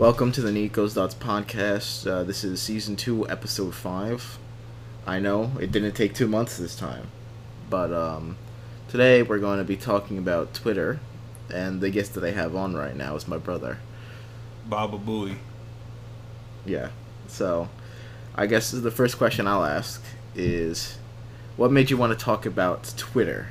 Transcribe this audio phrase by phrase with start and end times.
[0.00, 2.10] Welcome to the Nicco's Thoughts podcast.
[2.10, 4.38] Uh, this is season two, episode five.
[5.06, 7.08] I know it didn't take two months this time,
[7.68, 8.38] but um,
[8.88, 11.00] today we're going to be talking about Twitter,
[11.52, 13.76] and the guest that I have on right now is my brother.
[14.66, 15.36] Baba Booey.
[16.64, 16.88] Yeah.
[17.28, 17.68] So,
[18.34, 20.02] I guess the first question I'll ask
[20.34, 20.96] is,
[21.58, 23.48] what made you want to talk about Twitter?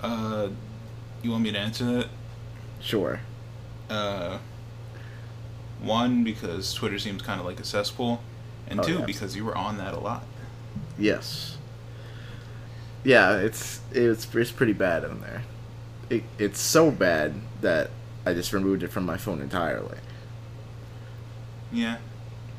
[0.00, 0.50] Uh,
[1.24, 2.06] you want me to answer that?
[2.78, 3.18] Sure.
[3.90, 4.38] Uh,
[5.80, 8.22] one because Twitter seems kind of like a cesspool,
[8.68, 9.04] and Oh, two yeah.
[9.04, 10.24] because you were on that a lot.
[10.98, 11.58] Yes.
[13.04, 15.42] Yeah, it's it's it's pretty bad in there.
[16.10, 17.90] It, it's so bad that
[18.24, 19.98] I just removed it from my phone entirely.
[21.72, 21.98] Yeah,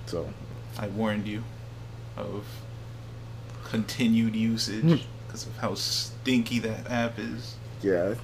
[0.05, 0.34] So
[0.77, 1.43] I warned you
[2.18, 2.45] of
[3.63, 4.95] continued usage hmm.
[5.26, 7.55] because of how stinky that app is.
[7.82, 8.15] yeah.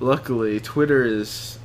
[0.00, 1.58] Luckily, Twitter is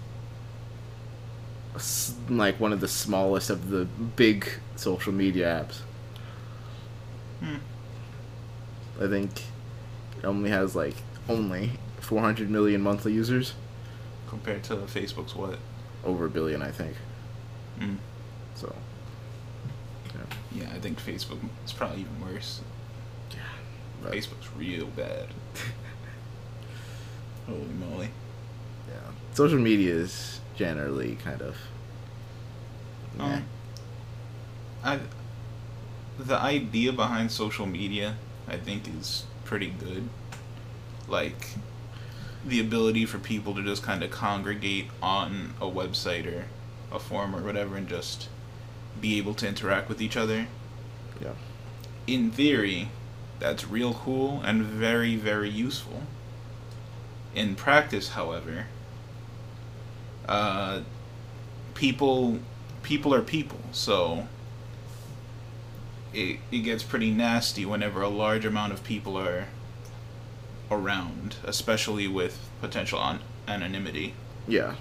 [2.30, 3.86] like one of the smallest of the
[4.16, 5.80] big social media apps.
[7.40, 7.58] Hmm.
[9.04, 9.32] I think
[10.18, 10.96] it only has like
[11.30, 13.54] only 400 million monthly users,
[14.28, 15.58] Compared to Facebook's what?
[16.04, 16.96] over a billion, I think.
[17.80, 17.98] Mm.
[18.56, 18.76] So,
[20.14, 22.62] Yeah, yeah, I think Facebook is probably even worse.
[24.02, 25.28] but- Facebook's real bad.
[27.48, 28.10] Holy moly.
[28.90, 29.12] Yeah.
[29.34, 31.56] Social media is generally kind of.
[33.18, 33.46] Um,
[34.84, 35.00] I
[36.20, 40.10] the idea behind social media, I think, is pretty good.
[41.08, 41.56] Like
[42.46, 46.46] the ability for people to just kind of congregate on a website or
[46.92, 48.28] a forum or whatever, and just
[49.00, 50.48] be able to interact with each other.
[51.22, 51.34] Yeah.
[52.06, 52.90] In theory,
[53.40, 56.04] that's real cool and very, very useful.
[57.34, 58.66] In practice, however,
[60.30, 60.82] uh,
[61.74, 62.40] people
[62.84, 64.28] people are people, so
[66.14, 69.48] it it gets pretty nasty whenever a large amount of people are
[70.72, 74.14] around, especially with potential an- anonymity,
[74.48, 74.76] Yeah.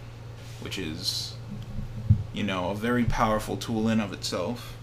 [0.60, 1.34] which is
[2.34, 4.74] you know a very powerful tool in of itself.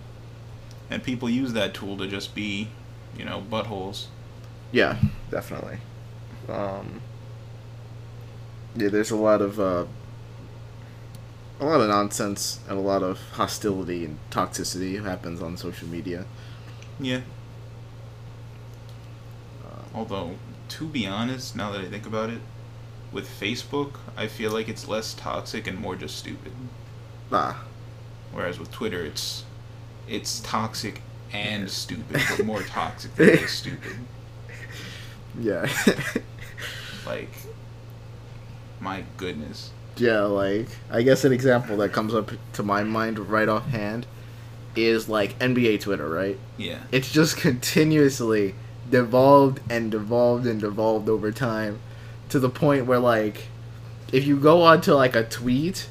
[0.89, 2.67] And people use that tool to just be,
[3.17, 4.05] you know, buttholes.
[4.71, 4.97] Yeah,
[5.31, 5.77] definitely.
[6.47, 7.01] Um,
[8.75, 9.85] yeah, there's a lot of uh,
[11.59, 16.25] a lot of nonsense and a lot of hostility and toxicity happens on social media.
[16.99, 17.21] Yeah.
[19.63, 20.35] Um, Although,
[20.69, 22.41] to be honest, now that I think about it,
[23.11, 26.53] with Facebook, I feel like it's less toxic and more just stupid.
[27.31, 27.65] ah,
[28.31, 29.45] Whereas with Twitter, it's
[30.07, 31.01] it's toxic
[31.31, 33.97] and stupid, but more toxic than just stupid.
[35.39, 35.67] yeah,
[37.05, 37.31] Like,
[38.79, 39.71] my goodness.
[39.97, 40.21] Yeah.
[40.23, 44.05] Like, I guess an example that comes up to my mind right offhand
[44.75, 46.37] is like NBA Twitter, right?
[46.57, 46.79] Yeah.
[46.91, 48.55] it's just continuously
[48.89, 51.79] devolved and devolved and devolved over time
[52.29, 53.47] to the point where like
[54.11, 55.87] if you go onto like a tweet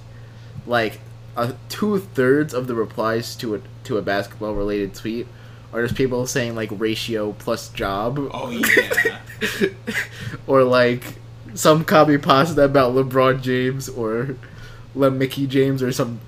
[0.66, 1.00] like
[1.36, 5.26] a two thirds of the replies to a to a basketball related tweet
[5.72, 9.18] are just people saying like ratio plus job Oh, yeah.
[10.46, 11.02] or like
[11.54, 14.36] some copy pasta about LeBron James or
[14.94, 16.20] Le Mickey James or some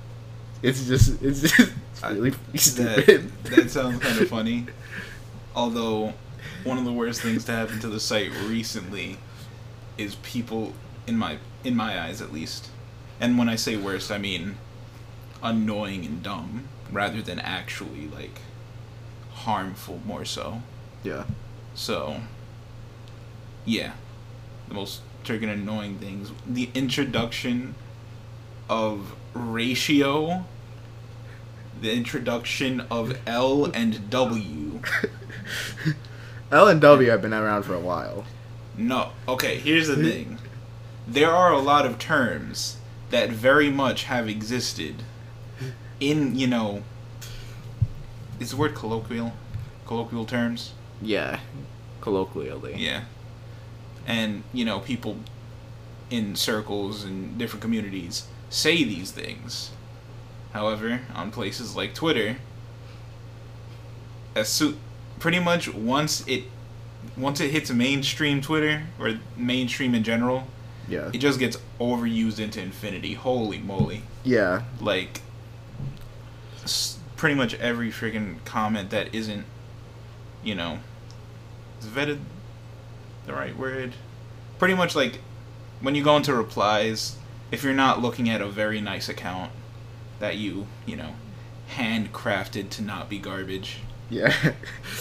[0.63, 4.67] it's just it's just it's I- really that, stupid that sounds kind of funny.
[5.55, 6.13] Although,
[6.65, 9.19] one of the worst things to happen to the site recently
[9.97, 10.75] is people,
[11.07, 12.69] in my in my eyes at least,
[13.21, 14.57] and when I say worst, I mean
[15.43, 18.41] annoying and dumb, rather than actually like
[19.33, 20.63] harmful more so.
[21.05, 21.25] yeah
[21.75, 22.21] So,
[23.65, 23.93] yeah,
[24.69, 27.75] the most freaking annoying things: the introduction
[28.69, 30.45] of ratio,
[31.81, 34.81] the introduction of L and W.
[36.53, 38.25] L and W have been around for a while.
[38.77, 39.59] No, okay.
[39.59, 40.39] Here's the thing:
[41.07, 42.79] there are a lot of terms
[43.11, 45.03] that very much have existed
[46.01, 46.83] in you know.
[48.39, 49.33] Is the word colloquial?
[49.87, 50.73] Colloquial terms.
[51.01, 51.41] Yeah,
[52.01, 52.75] colloquially.
[52.77, 53.05] Yeah.
[54.07, 55.17] And, you know, people
[56.11, 59.71] in circles and different communities say these things.
[60.53, 62.37] However, on places like Twitter,
[64.35, 64.75] as so-
[65.19, 66.45] pretty much once it
[67.17, 70.47] once it hits mainstream Twitter or mainstream in general,
[70.89, 71.09] Yeah.
[71.13, 73.15] it just gets overused into infinity.
[73.15, 74.03] Holy moly.
[74.25, 74.63] Yeah.
[74.81, 75.21] Like
[76.65, 79.45] s- pretty much every freaking comment that isn't
[80.45, 80.79] you know,
[81.83, 82.19] vetted
[83.27, 83.93] the right word?
[84.59, 85.19] Pretty much like
[85.81, 87.17] when you go into replies
[87.53, 89.53] if you're not looking at a very nice account
[90.19, 91.15] that you, you know,
[91.75, 93.79] handcrafted to not be garbage
[94.11, 94.33] Yeah.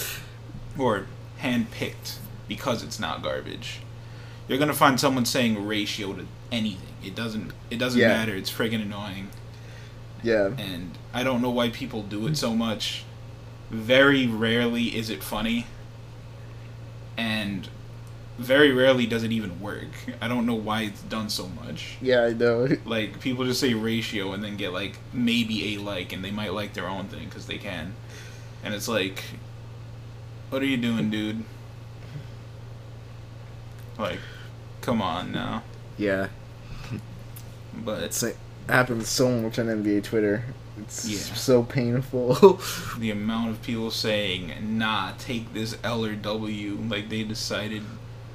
[0.77, 1.07] or
[1.42, 2.18] handpicked
[2.48, 3.80] because it's not garbage,
[4.48, 6.81] you're gonna find someone saying ratio to anything.
[7.04, 7.51] It doesn't.
[7.71, 8.10] It doesn't Yeah.
[8.10, 8.36] matter.
[8.36, 9.30] It's friggin' annoying,
[10.24, 10.50] yeah.
[10.57, 13.04] and I don't know why people do it so much.
[13.71, 15.66] Very rarely is it funny,
[17.18, 17.68] and
[18.38, 19.88] very rarely does it even work.
[20.22, 21.98] I don't know why it's done so much.
[22.02, 22.68] Yeah, I know.
[22.86, 26.54] Like people just say ratio and then get like maybe a like, and they might
[26.54, 27.94] like their own thing because they can,
[28.64, 29.24] and it's like,
[30.50, 31.44] what are you doing, dude?
[33.98, 34.20] Like,
[34.81, 35.64] come on now.
[35.98, 36.28] Yeah.
[37.74, 40.44] But It's like, happens so much on NBA Twitter.
[40.78, 41.18] It's Yeah.
[41.36, 42.60] so painful.
[42.98, 47.84] the amount of people saying, "Nah, take this L or W," like they decided.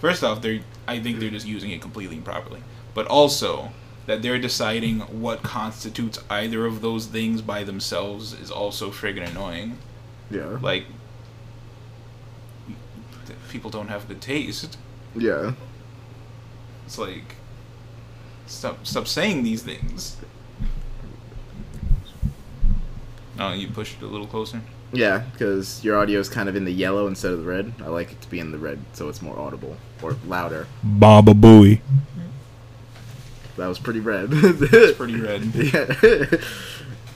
[0.01, 2.63] First off, they're I think they're just using it completely improperly,
[2.95, 3.71] but also
[4.07, 9.79] that they're deciding what constitutes either of those things by themselves is also friggin' annoying.
[10.31, 10.59] yeah.
[10.61, 10.87] Like,
[13.51, 14.79] people don't have good taste.
[15.15, 15.53] Yeah.
[16.87, 17.37] It's like,
[18.47, 20.17] stop stop saying these things.
[23.39, 24.61] Oh, you pushed it a little closer.
[24.93, 27.73] Yeah, because your audio is kind of in the yellow instead of the red.
[27.81, 30.67] I like it to be in the red so it's more audible or louder.
[30.83, 31.81] Baba Booey.
[33.57, 34.31] That was pretty red.
[34.33, 35.43] It's pretty red.
[35.55, 36.41] yeah.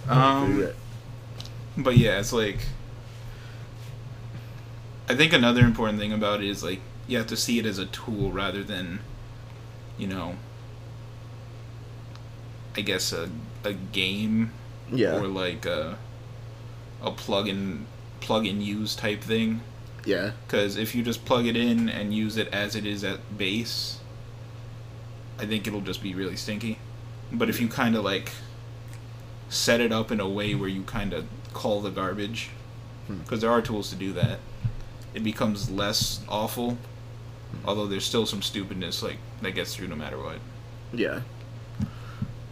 [0.08, 0.76] Um, Pretty red.
[1.76, 2.58] But yeah, it's like
[5.08, 7.78] I think another important thing about it is like you have to see it as
[7.78, 9.00] a tool rather than
[9.98, 10.36] you know
[12.76, 13.30] I guess a
[13.64, 14.52] a game
[14.92, 15.16] yeah.
[15.16, 15.98] or like a
[17.04, 17.86] a plug in
[18.20, 19.60] plug and use type thing
[20.04, 20.32] yeah.
[20.48, 23.98] cuz if you just plug it in and use it as it is at base
[25.38, 26.78] I think it'll just be really stinky.
[27.32, 28.30] But if you kind of like
[29.48, 32.50] set it up in a way where you kind of call the garbage,
[33.08, 33.18] Hmm.
[33.18, 34.38] because there are tools to do that,
[35.12, 36.78] it becomes less awful.
[37.64, 40.38] Although there's still some stupidness like that gets through no matter what.
[40.92, 41.20] Yeah.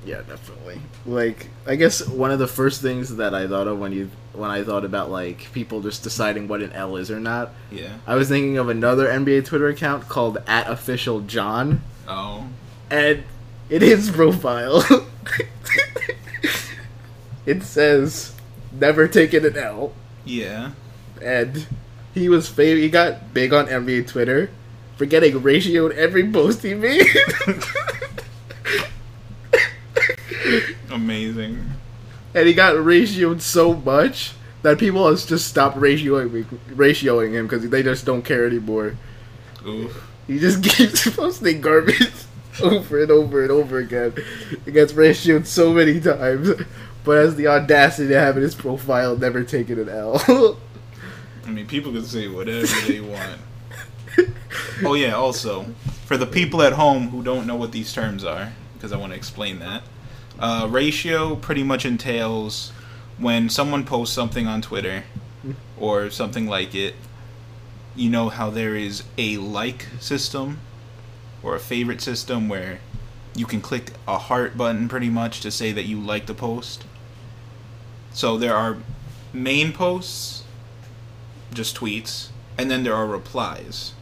[0.04, 0.81] Yeah, definitely.
[1.06, 4.50] Like, I guess one of the first things that I thought of when you when
[4.50, 7.93] I thought about like people just deciding what an L is or not, Yeah.
[8.06, 12.46] I was thinking of another NBA Twitter account called at official John, Oh.
[12.90, 13.22] and
[13.70, 14.82] in his profile,
[17.46, 18.32] it says
[18.72, 19.93] never taken an L,
[20.25, 20.70] Yeah.
[21.20, 21.66] and
[22.14, 24.50] he was fam- He got big on NBA Twitter
[24.96, 27.06] for getting ratioed every post he made.
[30.92, 31.70] Amazing.
[32.34, 37.68] and he got ratioed so much that people has just stopped ratioing ratioing him because
[37.68, 38.96] they just don't care anymore.
[39.66, 40.08] Oof.
[40.26, 42.12] He just keeps posting garbage
[42.62, 44.14] over and over and over again.
[44.64, 46.50] He gets ratioed so many times,
[47.04, 50.58] but has the audacity to have in his profile never taken an L.
[51.44, 53.40] I mean, people can say whatever they want.
[54.84, 55.14] Oh yeah.
[55.14, 55.64] Also,
[56.06, 59.12] for the people at home who don't know what these terms are, because I want
[59.12, 59.82] to explain that,
[60.42, 62.72] uh, ratio pretty much entails
[63.16, 65.04] when someone posts something on Twitter
[65.78, 66.96] or something like it.
[67.94, 70.58] You know how there is a like system
[71.42, 72.80] or a favorite system where
[73.37, 76.84] you can click a heart button pretty much to say that you like the post.
[78.12, 78.78] So there are
[79.32, 80.42] main posts,
[81.54, 83.92] just tweets, and then there are replies.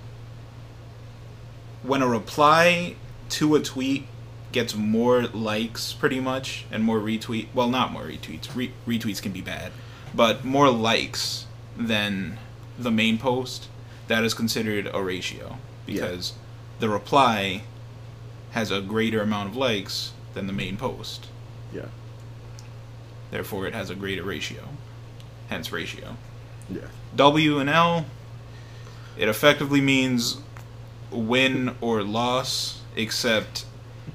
[1.83, 2.97] When a reply
[3.31, 4.07] to a tweet
[4.53, 8.55] gets more likes, pretty much, and more retweet, well, not more retweets.
[8.55, 9.73] Re- retweets can be bad,
[10.15, 12.39] but more likes than
[12.79, 13.69] the main post,
[14.09, 16.33] that is considered a ratio because
[16.81, 17.63] the reply
[18.53, 21.29] has a greater amount of likes than the main post.
[21.73, 21.87] yeah,
[23.31, 24.63] Therefore, it has a greater ratio.
[25.49, 26.17] Hence, ratio.
[26.69, 28.07] yeah, W and L,
[29.17, 30.39] it effectively means
[31.13, 33.65] win or loss, except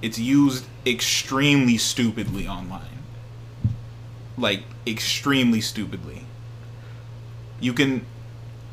[0.02, 3.04] it's used extremely stupidly online.
[4.38, 6.24] Like, extremely stupidly.
[7.60, 8.06] You can.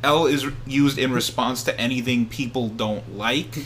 [0.03, 3.59] L is used in response to anything people don't like.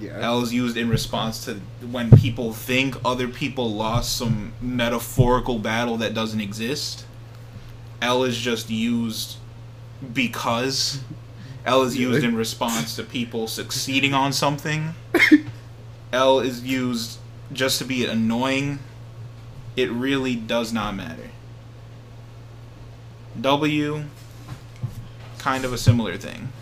[0.00, 5.60] yeah, L is used in response to when people think other people lost some metaphorical
[5.60, 7.04] battle that doesn't exist.
[8.02, 9.36] L is just used
[10.12, 11.00] because.
[11.64, 14.94] L is used in response to people succeeding on something.
[16.12, 17.18] L is used
[17.52, 18.78] just to be annoying.
[19.76, 21.30] It really does not matter.
[23.40, 24.04] W,
[25.38, 26.52] kind of a similar thing.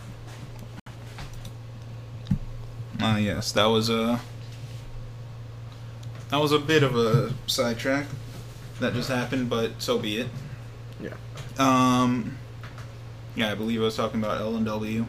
[3.00, 4.21] Ah, yes, that was a
[6.31, 8.07] that was a bit of a sidetrack
[8.81, 10.29] that just happened, but so be it.
[11.00, 11.15] Yeah.
[11.59, 12.37] Um.
[13.35, 15.07] Yeah, I believe I was talking about L and W.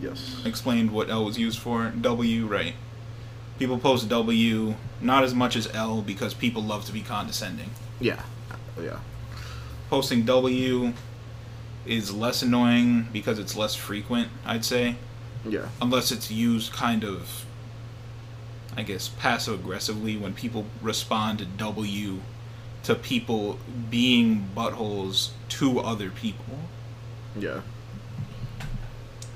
[0.00, 0.42] Yes.
[0.44, 1.90] Explained what L was used for.
[1.90, 2.74] W, right?
[3.58, 7.70] People post W not as much as L because people love to be condescending.
[8.00, 8.22] Yeah.
[8.80, 8.98] Yeah.
[9.90, 10.92] Posting W
[11.86, 14.96] is less annoying because it's less frequent, I'd say.
[15.44, 15.68] Yeah.
[15.80, 17.46] Unless it's used kind of,
[18.76, 22.20] I guess, passive aggressively when people respond to W
[22.84, 23.58] to people
[23.90, 26.58] being buttholes to other people.
[27.36, 27.62] Yeah.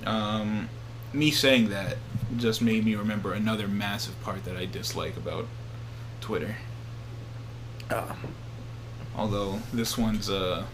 [0.04, 0.68] Um,
[1.12, 1.96] me saying that
[2.36, 5.46] just made me remember another massive part that I dislike about
[6.20, 6.56] Twitter.
[7.90, 8.14] Uh,
[9.14, 10.64] Although this one's uh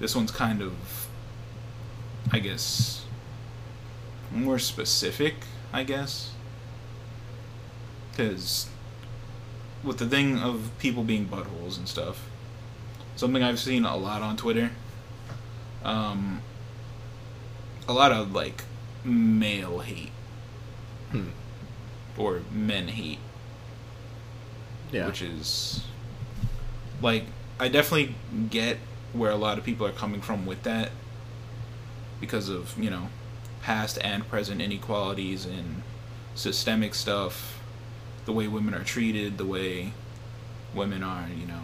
[0.00, 0.72] this one's kind of
[2.32, 3.04] I guess
[4.32, 5.34] more specific,
[5.72, 6.32] I guess.
[8.16, 8.68] Cuz
[9.84, 12.28] with the thing of people being buttholes and stuff,
[13.14, 14.70] something I've seen a lot on Twitter
[15.84, 16.40] um
[17.86, 18.64] a lot of like
[19.04, 20.10] male hate
[21.22, 22.20] hmm.
[22.20, 23.18] or men hate
[24.92, 25.06] Yeah.
[25.06, 25.84] which is
[27.02, 27.24] like
[27.58, 28.14] I definitely
[28.50, 28.78] get
[29.12, 30.90] where a lot of people are coming from with that
[32.20, 33.08] because of you know
[33.62, 35.82] past and present inequalities and
[36.34, 37.60] systemic stuff
[38.26, 39.92] the way women are treated the way
[40.74, 41.60] women are you know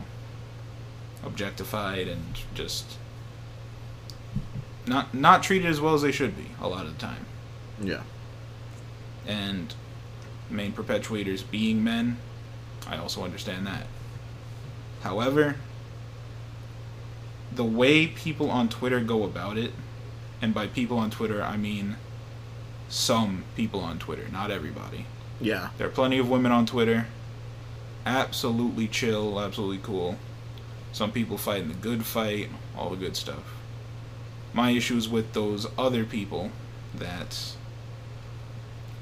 [1.24, 2.22] objectified and
[2.54, 2.96] just
[4.86, 7.26] not not treated as well as they should be a lot of the time
[7.82, 8.02] yeah.
[9.26, 9.74] And
[10.48, 12.18] main perpetuators being men,
[12.86, 13.86] I also understand that.
[15.02, 15.56] However,
[17.52, 19.72] the way people on Twitter go about it,
[20.42, 21.96] and by people on Twitter, I mean
[22.88, 25.06] some people on Twitter, not everybody.
[25.40, 25.70] Yeah.
[25.78, 27.06] There are plenty of women on Twitter.
[28.04, 30.16] Absolutely chill, absolutely cool.
[30.92, 33.54] Some people fighting the good fight, all the good stuff.
[34.52, 36.50] My issues with those other people
[36.94, 37.54] that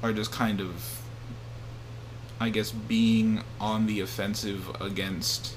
[0.01, 1.01] are just kind of,
[2.39, 5.55] I guess, being on the offensive against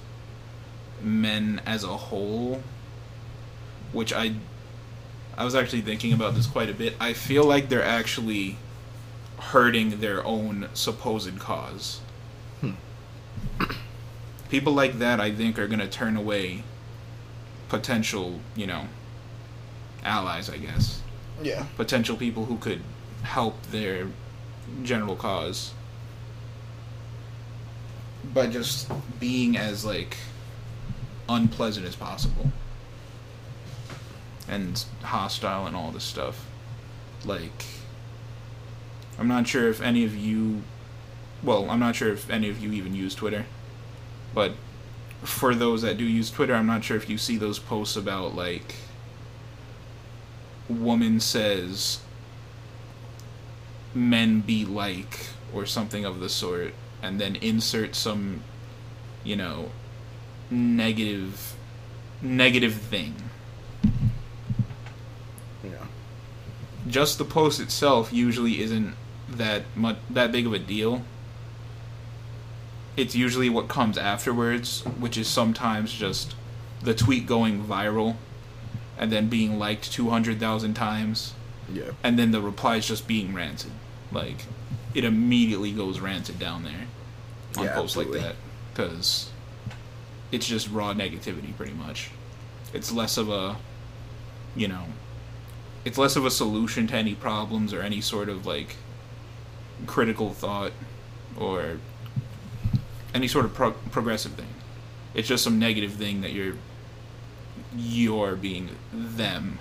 [1.03, 2.63] men as a whole,
[3.93, 4.35] which I,
[5.37, 6.95] I was actually thinking about this quite a bit.
[7.01, 8.57] I feel like they're actually
[9.39, 12.01] hurting their own supposed cause.
[12.61, 12.73] Hmm.
[14.51, 16.65] People like that, I think, are going to turn away
[17.69, 18.85] potential, you know,
[20.05, 21.01] allies, I guess.
[21.43, 21.65] Yeah.
[21.77, 22.83] Potential people who could
[23.23, 24.09] help their
[24.83, 25.73] general cause
[28.33, 30.17] by just being as, like,
[31.29, 32.51] unpleasant as possible.
[34.49, 36.47] And hostile and all this stuff.
[37.25, 37.65] Like,
[39.19, 40.63] I'm not sure if any of you.
[41.43, 43.47] Well, I'm not sure if any of you even use Twitter.
[44.35, 44.53] But
[45.23, 48.35] for those that do use Twitter, I'm not sure if you see those posts about,
[48.35, 48.75] like,
[50.69, 52.01] woman says
[53.95, 56.73] men be like or something of the sort
[57.03, 58.43] and then insert some
[59.25, 59.71] you know
[60.51, 61.55] negative
[62.21, 63.15] negative thing
[65.63, 65.87] Yeah.
[66.87, 68.95] just the post itself usually isn't
[69.29, 71.03] that much that big of a deal.
[72.97, 76.35] It's usually what comes afterwards, which is sometimes just
[76.83, 78.17] the tweet going viral
[78.99, 81.33] and then being liked 200,000 times
[81.73, 81.91] Yeah.
[82.03, 83.71] and then the replies just being ranted.
[84.11, 84.45] Like
[84.95, 86.87] it immediately goes ranted down there
[87.57, 88.21] on Yeah, posts absolutely.
[88.21, 88.37] like
[88.77, 89.31] that cuz
[90.31, 92.11] it's just raw negativity pretty much.
[92.73, 93.57] It's less of a
[94.55, 94.85] you know,
[95.85, 98.77] it's less of a solution to any problems or any sort of like
[99.87, 100.73] critical thought
[101.37, 101.79] or
[103.15, 104.47] any sort of pro- progressive thing.
[105.15, 106.55] It's just some negative thing that you're
[107.77, 109.59] you're being them.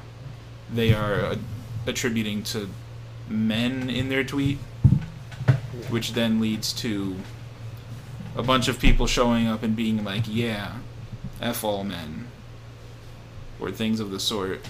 [0.74, 1.36] They are uh,
[1.86, 2.70] attributing to
[3.28, 4.58] men in their tweet,
[5.90, 7.16] which then leads to
[8.36, 10.78] a bunch of people showing up and being like, "Yeah,
[11.42, 12.28] f all men,"
[13.60, 14.66] or things of the sort,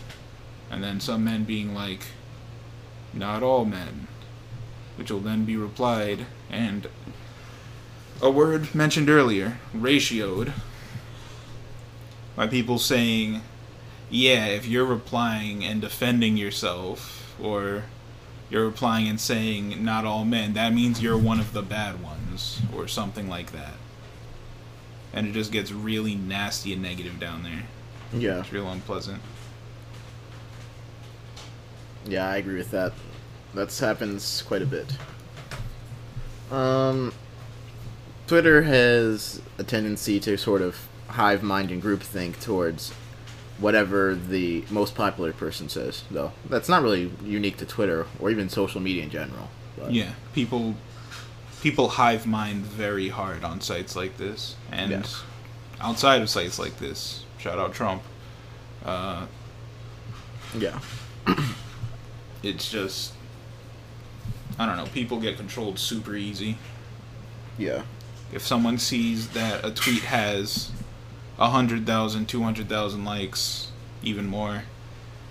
[0.69, 2.07] and then some men being like,
[3.13, 4.07] "Not all men,"
[4.95, 6.87] which will then be replied and
[8.21, 10.53] a word mentioned earlier, ratioed,
[12.35, 13.41] by people saying,
[14.11, 17.85] yeah, if you're replying and defending yourself, or
[18.49, 22.61] you're replying and saying not all men, that means you're one of the bad ones,
[22.75, 23.73] or something like that.
[25.13, 27.63] And it just gets really nasty and negative down there.
[28.13, 28.39] Yeah.
[28.41, 29.21] It's real unpleasant.
[32.05, 32.93] Yeah, I agree with that.
[33.53, 34.97] That's happens quite a bit.
[36.51, 37.13] Um,
[38.27, 42.93] Twitter has a tendency to sort of hive mind and groupthink towards
[43.61, 46.33] whatever the most popular person says, though.
[46.49, 49.49] That's not really unique to Twitter or even social media in general.
[49.77, 50.75] But Yeah, people
[51.61, 55.03] people hive mind very hard on sites like this, and Yeah.
[55.79, 57.23] outside of sites like this.
[57.37, 58.01] Shout out Trump.
[58.83, 59.27] Uh,
[60.57, 60.79] Yeah.
[62.43, 63.13] it's just
[64.59, 64.85] I don't know.
[64.87, 66.57] People get controlled super easy.
[67.57, 67.83] Yeah.
[68.33, 70.71] If someone sees that a tweet has
[71.37, 73.71] 100,000, 200,000 likes,
[74.03, 74.63] even more,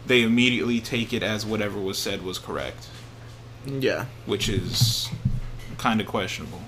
[0.07, 2.89] they immediately take it as whatever was said was correct.
[3.67, 4.07] Yeah.
[4.25, 5.11] which is
[5.77, 6.63] kind of questionable.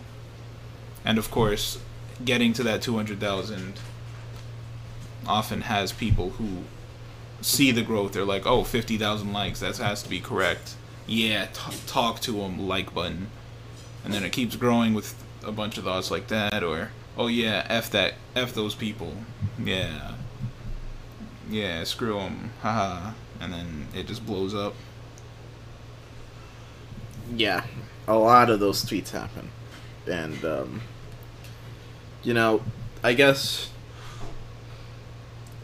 [1.04, 1.78] And of course,
[2.24, 3.80] getting to that 200,000
[5.26, 6.64] often has people who
[7.40, 8.12] see the growth.
[8.12, 10.74] They're like, oh, 50,000 likes, that has to be correct.
[11.06, 13.28] Yeah, t- talk to them, like button.
[14.04, 17.66] And then it keeps growing with a bunch of thoughts like that, or, oh yeah,
[17.68, 19.14] F that, F those people.
[19.62, 20.14] Yeah.
[21.50, 23.12] Yeah, screw them, haha.
[23.40, 24.74] And then it just blows up.
[27.34, 27.64] Yeah,
[28.06, 29.50] a lot of those tweets happen,
[30.06, 30.80] and um,
[32.22, 32.62] you know,
[33.02, 33.70] I guess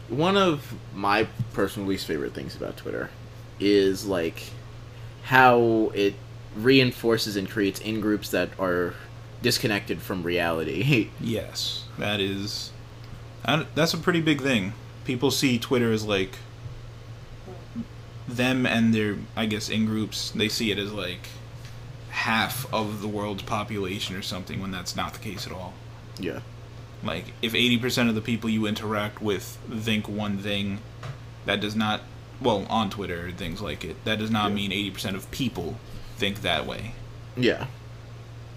[0.09, 3.09] one of my personal least favorite things about Twitter
[3.59, 4.43] is like
[5.23, 6.15] how it
[6.55, 8.95] reinforces and creates in groups that are
[9.41, 11.09] disconnected from reality.
[11.21, 12.71] Yes, that is.
[13.75, 14.73] That's a pretty big thing.
[15.05, 16.37] People see Twitter as like
[18.27, 20.31] them and their, I guess, in groups.
[20.31, 21.29] They see it as like
[22.09, 25.73] half of the world's population or something, when that's not the case at all.
[26.19, 26.41] yeah,
[27.03, 30.79] Like, if 80% of the people you interact with think one thing,
[31.45, 32.01] that does not,
[32.41, 34.55] well, on Twitter or things like it, that does not Yeah.
[34.55, 35.79] mean 80% of people
[36.17, 36.93] think that way.
[37.37, 37.67] yeah,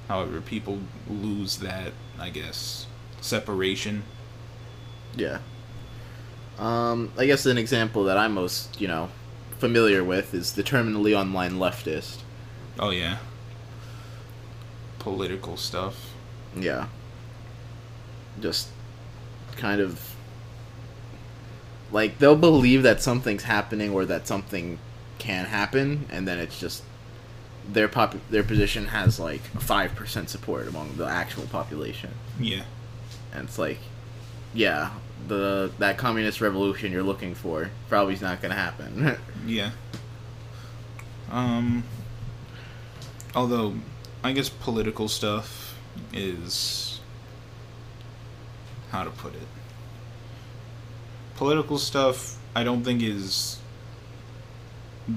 [0.09, 2.87] However, people lose that, I guess,
[3.21, 4.05] separation.
[5.17, 5.41] yeah.
[6.59, 9.11] Um, I guess an example that I'm most you know
[9.59, 12.25] familiar with is the terminally online leftist.
[12.79, 13.19] Oh yeah.
[14.99, 16.15] Political stuff.
[16.55, 16.89] Yeah.
[18.41, 18.69] Just
[19.57, 20.17] kind of
[21.91, 24.79] like they'll believe that something's happening or that something
[25.19, 26.83] can happen and then it's just
[27.69, 32.11] their pop their position has like 5% support among the actual population.
[32.39, 32.63] Yeah.
[33.33, 33.79] And it's like
[34.55, 34.91] yeah,
[35.29, 39.17] the that communist revolution you're looking for probably is not going to happen.
[39.47, 39.71] Yeah.
[41.31, 41.83] Um
[43.35, 43.75] although
[44.23, 45.77] I guess political stuff
[46.13, 47.01] is
[48.91, 49.49] how to put it.
[51.37, 53.59] Political stuff I don't think is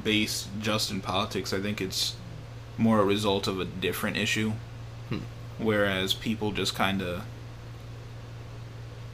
[0.03, 1.53] based just in politics.
[1.53, 2.15] I think it's
[2.77, 4.53] more a result of a different issue.
[5.09, 5.19] Hmm.
[5.57, 7.23] Whereas people just kind of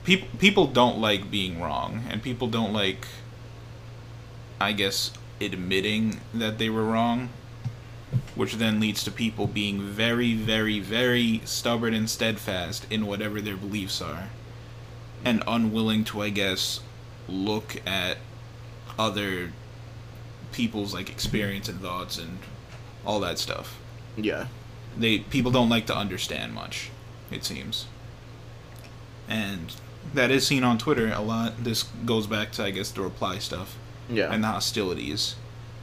[0.03, 3.07] people people don't like being wrong and people don't like
[4.59, 7.29] I guess admitting that they were wrong
[8.35, 13.57] which then leads to people being very very very stubborn and steadfast in whatever their
[13.57, 14.29] beliefs are
[15.23, 16.79] and unwilling to I guess
[17.27, 18.17] look at
[18.97, 19.53] other
[20.51, 22.39] people's like experience and thoughts and
[23.05, 23.79] all that stuff
[24.17, 24.47] yeah.
[24.97, 26.89] they people don't like to understand much
[27.31, 27.85] it seems
[29.27, 29.75] and
[30.13, 33.37] that is seen on twitter a lot this goes back to i guess the reply
[33.37, 33.77] stuff
[34.09, 34.31] Yeah.
[34.33, 35.35] and the hostilities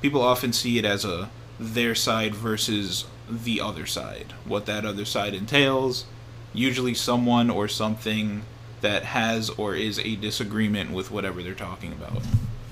[0.02, 5.04] people often see it as a their side versus the other side what that other
[5.04, 6.04] side entails
[6.52, 8.42] usually someone or something
[8.81, 12.22] that has or is a disagreement with whatever they're talking about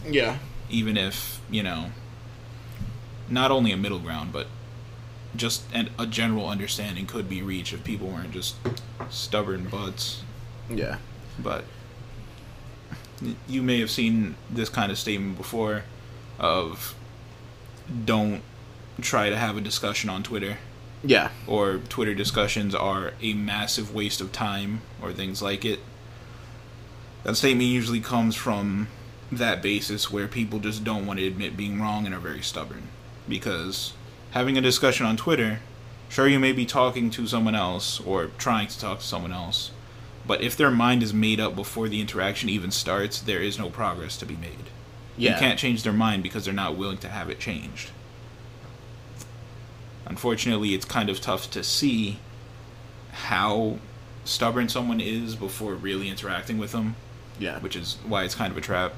[0.08, 0.38] yeah.
[0.70, 1.86] even if you know
[3.28, 4.46] not only a middle ground but
[5.34, 8.54] just an, a general understanding could be reached if people weren't just
[9.10, 10.22] stubborn butts
[10.70, 10.98] Yeah.
[11.38, 11.64] but
[13.48, 15.82] you may have seen this kind of statement before
[16.38, 16.94] of
[18.04, 18.42] don't
[19.00, 20.58] try to have a discussion on twitter
[21.04, 21.30] Yeah.
[21.46, 25.80] or Twitter discussions are a massive waste of time or things like it.
[27.22, 28.88] That statement usually comes from
[29.30, 32.88] that basis where people just don't want to admit being wrong and are very stubborn.
[33.28, 33.92] Because
[34.32, 35.60] having a discussion on Twitter,
[36.08, 39.70] sure, you may be talking to someone else or trying to talk to someone else,
[40.26, 43.70] but if their mind is made up before the interaction even starts, there is no
[43.70, 44.70] progress to be made.
[45.16, 45.32] Yeah.
[45.34, 47.90] You can't change their mind because they're not willing to have it changed.
[50.04, 52.18] Unfortunately, it's kind of tough to see
[53.12, 53.78] how
[54.24, 56.96] stubborn someone is before really interacting with them,
[57.38, 57.58] Yeah.
[57.60, 58.94] which is why it's kind of a trap.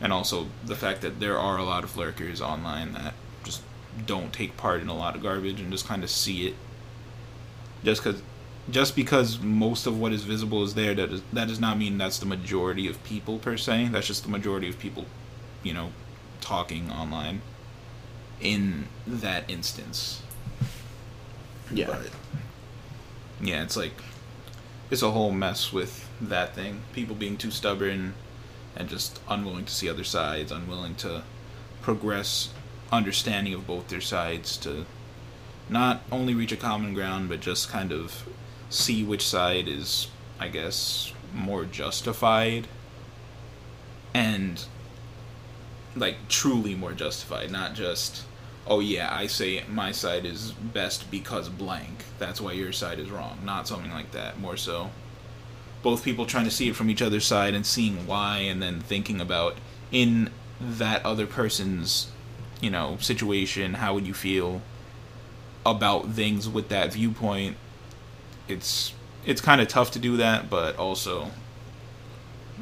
[0.00, 3.62] And also the fact that there are a lot of lurkers online that just
[4.06, 6.54] don't take part in a lot of garbage and just kind of see it.
[7.84, 8.22] Just because
[8.70, 11.98] just because most of what is visible is there, that is, that does not mean
[11.98, 13.88] that's the majority of people per se.
[13.90, 15.06] That's just the majority of people,
[15.62, 15.90] you know,
[16.40, 17.42] talking online.
[18.40, 20.22] In that instance,
[21.70, 21.86] Yeah.
[21.88, 22.08] but
[23.42, 23.92] yeah, it's like
[24.90, 26.80] it's a whole mess with that thing.
[26.94, 28.14] People being too stubborn
[28.76, 31.22] and just unwilling to see other sides, unwilling to
[31.82, 32.50] progress
[32.92, 34.84] understanding of both their sides to
[35.68, 38.24] not only reach a common ground but just kind of
[38.68, 40.08] see which side is
[40.40, 42.66] I guess more justified
[44.12, 44.64] and
[45.96, 48.24] like truly more justified, not just
[48.66, 52.04] oh yeah, I say my side is best because blank.
[52.18, 53.38] That's why your side is wrong.
[53.44, 54.38] Not something like that.
[54.38, 54.90] More so
[55.82, 58.80] both people trying to see it from each other's side and seeing why and then
[58.80, 59.56] thinking about
[59.90, 62.10] in that other person's,
[62.60, 64.60] you know, situation, how would you feel
[65.64, 67.56] about things with that viewpoint?
[68.48, 68.92] It's
[69.24, 71.30] it's kind of tough to do that, but also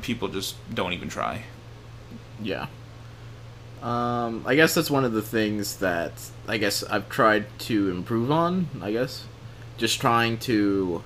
[0.02, 1.44] people just don't even try.
[2.40, 2.66] Yeah.
[3.82, 6.12] Um, I guess that's one of the things that
[6.48, 8.68] I guess I've tried to improve on.
[8.82, 9.24] I guess
[9.76, 11.02] just trying to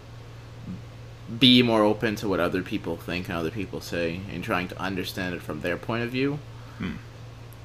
[1.38, 4.80] be more open to what other people think and other people say, and trying to
[4.80, 6.38] understand it from their point of view.
[6.78, 6.92] Hmm.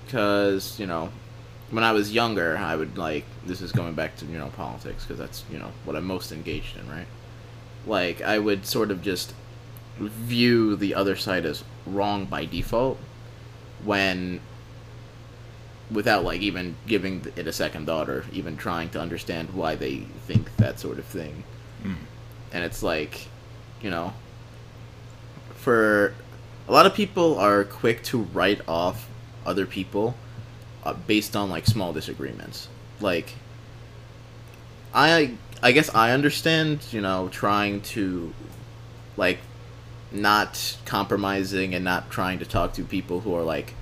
[0.06, 1.10] Because you know,
[1.72, 5.04] when I was younger, I would like this is going back to you know politics
[5.04, 7.08] because that's you know what I'm most engaged in, right?
[7.86, 9.34] Like I would sort of just
[9.98, 13.00] view the other side as wrong by default
[13.84, 14.40] when
[15.90, 19.98] without like even giving it a second thought or even trying to understand why they
[20.28, 21.44] think that sort of thing
[21.84, 21.96] Mm.
[22.52, 23.28] and it's like
[23.82, 24.14] you know.
[25.56, 26.14] For
[26.68, 29.10] a lot of people are quick to write off
[29.46, 30.16] other people
[30.84, 32.68] uh, based on like small disagreements.
[33.00, 33.34] Like
[34.94, 38.34] i i guess i understand you know trying to
[39.18, 39.38] like
[40.12, 43.74] not compromising and not trying to talk to people who are like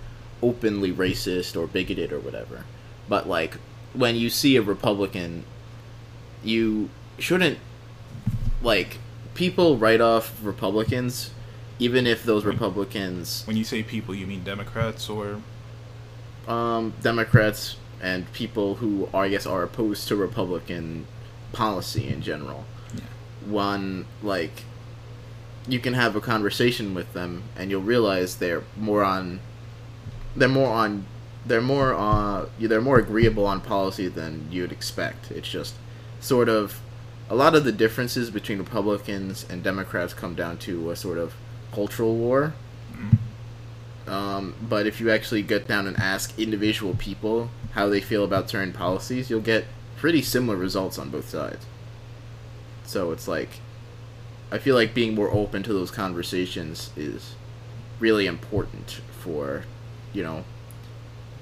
[0.41, 2.65] openly racist or bigoted or whatever.
[3.07, 3.55] But like
[3.93, 5.45] when you see a republican
[6.43, 7.59] you shouldn't
[8.61, 8.97] like
[9.35, 11.29] people write off republicans
[11.79, 15.41] even if those republicans When you say people, you mean Democrats or
[16.47, 21.07] um, Democrats and people who are, I guess are opposed to Republican
[21.51, 22.65] policy in general.
[22.93, 23.01] Yeah.
[23.45, 24.63] One like
[25.67, 29.39] you can have a conversation with them and you'll realize they're more on
[30.35, 31.05] they're more on
[31.45, 35.31] they're more uh they're more agreeable on policy than you'd expect.
[35.31, 35.75] It's just
[36.19, 36.79] sort of
[37.29, 41.33] a lot of the differences between Republicans and Democrats come down to a sort of
[41.71, 42.53] cultural war.
[44.07, 48.49] Um, but if you actually get down and ask individual people how they feel about
[48.49, 49.65] certain policies, you'll get
[49.97, 51.65] pretty similar results on both sides.
[52.85, 53.49] So it's like,
[54.51, 57.33] I feel like being more open to those conversations is
[57.99, 59.63] really important for,
[60.13, 60.43] you know,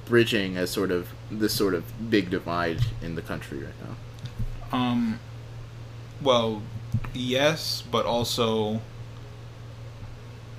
[0.06, 4.78] bridging a sort of this sort of big divide in the country right now.
[4.78, 5.20] Um,
[6.24, 6.62] well,
[7.14, 8.82] yes, but also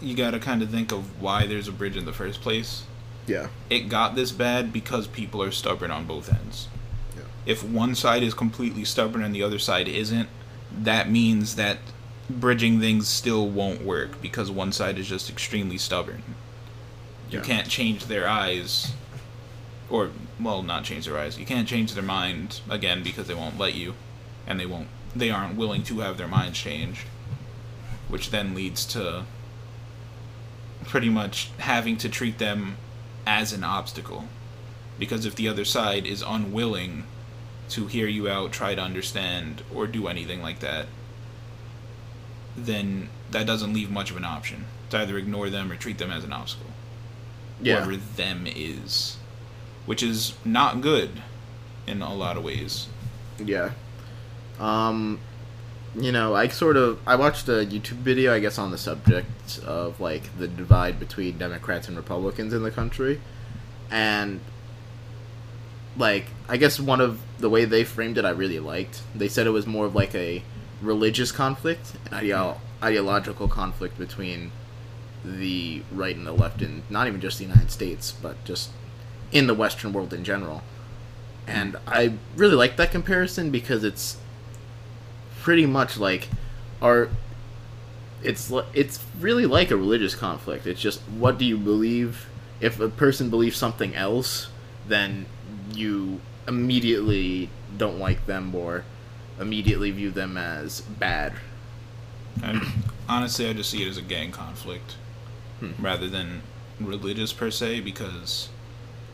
[0.00, 2.84] you got to kind of think of why there's a bridge in the first place.
[3.26, 3.48] Yeah.
[3.70, 6.68] It got this bad because people are stubborn on both ends.
[7.16, 7.22] Yeah.
[7.46, 10.28] If one side is completely stubborn and the other side isn't,
[10.82, 11.78] that means that
[12.28, 16.22] bridging things still won't work because one side is just extremely stubborn.
[17.30, 17.44] You Yeah.
[17.44, 18.92] can't change their eyes
[19.88, 21.38] or well, not change their eyes.
[21.38, 23.94] You can't change their mind again because they won't let you
[24.46, 27.06] and they won't they aren't willing to have their minds changed,
[28.08, 29.24] which then leads to
[30.84, 32.76] pretty much having to treat them
[33.26, 34.24] as an obstacle.
[34.98, 37.04] Because if the other side is unwilling
[37.70, 40.86] to hear you out, try to understand, or do anything like that,
[42.56, 44.66] then that doesn't leave much of an option.
[44.90, 46.70] To either ignore them or treat them as an obstacle.
[47.60, 47.76] Yeah.
[47.76, 49.16] Whoever them is.
[49.86, 51.22] Which is not good
[51.86, 52.86] in a lot of ways.
[53.38, 53.72] Yeah.
[54.58, 55.20] Um,
[55.96, 59.60] you know, I sort of I watched a YouTube video, I guess, on the subject
[59.64, 63.20] of like the divide between Democrats and Republicans in the country,
[63.90, 64.40] and
[65.96, 69.02] like I guess one of the way they framed it, I really liked.
[69.14, 70.42] They said it was more of like a
[70.82, 74.50] religious conflict, an ideo- ideological conflict between
[75.24, 78.70] the right and the left in not even just the United States, but just
[79.32, 80.62] in the Western world in general.
[81.46, 84.16] And I really like that comparison because it's
[85.44, 86.26] pretty much like
[86.80, 87.10] our
[88.22, 90.66] it's it's really like a religious conflict.
[90.66, 92.26] It's just what do you believe?
[92.60, 94.48] If a person believes something else,
[94.88, 95.26] then
[95.74, 98.84] you immediately don't like them or
[99.38, 101.34] immediately view them as bad.
[102.42, 102.62] And
[103.06, 104.96] honestly, I just see it as a gang conflict
[105.60, 105.72] Hmm.
[105.78, 106.40] rather than
[106.80, 108.48] religious per se because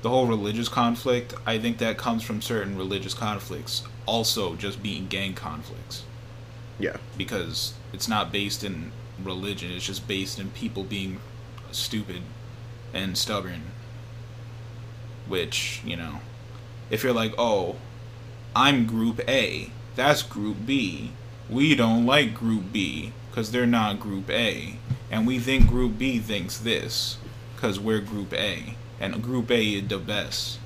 [0.02, 5.06] the whole religious conflict, I think that comes from certain religious conflicts also just being
[5.08, 6.04] gang conflicts
[6.80, 6.96] Yeah.
[7.16, 11.20] because it's not based in religion, it's just based in people being
[11.72, 12.22] stupid
[12.94, 13.62] and stubborn.
[15.28, 16.20] Which, you know,
[16.90, 17.76] if you're like, oh,
[18.56, 21.12] I'm group A, that's group B,
[21.48, 24.76] we don't like group B because they're not group A,
[25.10, 27.18] and we think group B thinks this
[27.54, 30.59] because we're group A, and group A is the best.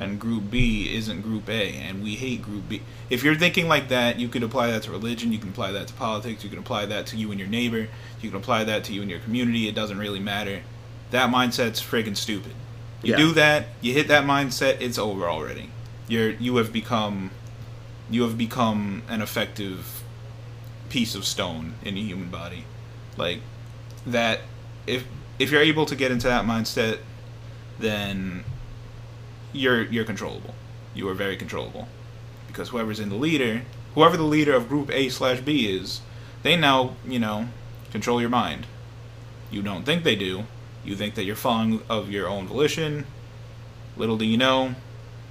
[0.00, 2.80] And group B isn't group A, and we hate group B.
[3.10, 5.88] If you're thinking like that, you could apply that to religion, you can apply that
[5.88, 7.86] to politics, you can apply that to you and your neighbor,
[8.22, 10.62] you can apply that to you and your community, it doesn't really matter.
[11.10, 12.54] That mindset's friggin' stupid.
[13.02, 13.16] You Yeah.
[13.18, 15.68] do that, you hit that mindset, it's over already.
[16.08, 17.30] You're you have become
[18.10, 20.02] you have become an effective
[20.88, 22.64] piece of stone in a human body.
[23.18, 23.40] Like
[24.06, 24.40] that
[24.86, 25.04] if
[25.38, 27.00] if you're able to get into that mindset,
[27.78, 28.44] then
[29.52, 30.54] you're you're controllable.
[30.94, 31.88] You are very controllable.
[32.46, 33.62] Because whoever's in the leader
[33.94, 36.00] whoever the leader of group A slash B is,
[36.42, 37.48] they now, you know,
[37.90, 38.66] control your mind.
[39.50, 40.44] You don't think they do.
[40.84, 43.06] You think that you're following of your own volition.
[43.96, 44.76] Little do you know,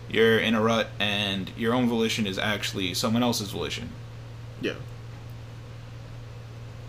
[0.09, 3.89] you're in a rut and your own volition is actually someone else's volition.
[4.61, 4.75] Yeah.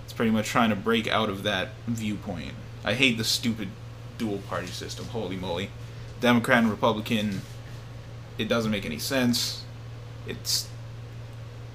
[0.05, 2.53] It's pretty much trying to break out of that viewpoint.
[2.85, 3.69] I hate the stupid
[4.19, 5.07] dual party system.
[5.07, 5.71] Holy moly.
[6.21, 7.41] Democrat and Republican,
[8.39, 9.65] it doesn't make any sense.
[10.27, 10.69] It's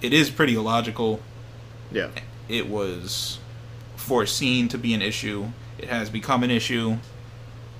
[0.01, 1.19] it is pretty illogical.
[1.91, 2.09] Yeah.
[2.47, 3.39] It was
[3.95, 5.47] foreseen to be an issue.
[5.79, 6.97] It has become an issue.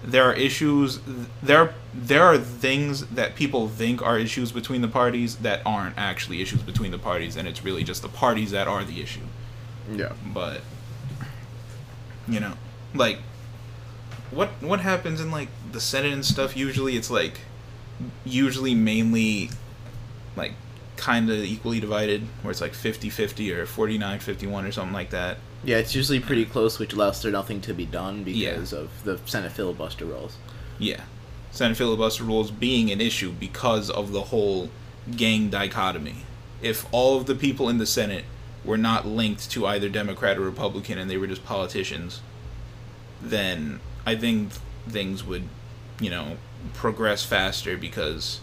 [0.04, 1.00] There are issues
[1.42, 6.42] there there are things that people think are issues between the parties that aren't actually
[6.42, 9.22] issues between the parties and it's really just the parties that are the issue
[9.92, 10.12] Yeah.
[10.32, 10.62] but
[12.28, 12.54] you know
[12.94, 13.18] like
[14.30, 17.42] what what happens in like the senate and stuff usually it's like
[18.24, 19.50] usually mainly
[20.36, 20.54] like
[20.96, 25.78] kind of equally divided where it's like 50-50 or 49-51 or something like that Yeah,
[25.78, 28.52] it's usually pretty close, which allows there nothing to be done Yeah.
[28.54, 30.38] because of the Senate filibuster rules.
[30.80, 31.02] yeah
[31.52, 34.70] senate filibuster rules being an issue because of the whole
[35.16, 36.24] gang dichotomy
[36.62, 38.26] if all of the people in the senate
[38.64, 42.22] were not linked to either democrat or republican and they were just politicians
[43.22, 44.52] then I think
[44.88, 45.44] things would,
[46.00, 46.38] you know,
[46.74, 48.40] progress faster because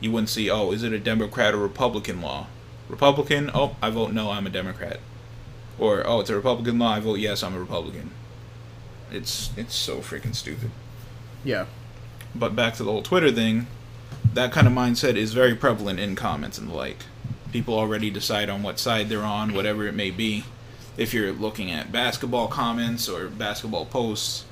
[0.00, 2.46] you wouldn't see, oh, is it a Democrat or Republican law?
[2.88, 5.00] Republican, oh, I vote no, I'm a Democrat.
[5.78, 8.10] Or, oh, it's a Republican law, I vote yes, I'm a Republican.
[9.10, 10.70] It's it's so freaking stupid.
[11.44, 11.66] Yeah.
[12.34, 13.68] But back to the whole Twitter thing,
[14.32, 16.98] that kind of mindset is very prevalent in comments and the like.
[17.52, 20.44] People already decide on what side they're on, whatever it may be.
[20.96, 24.44] If you're looking at basketball comments or basketball posts,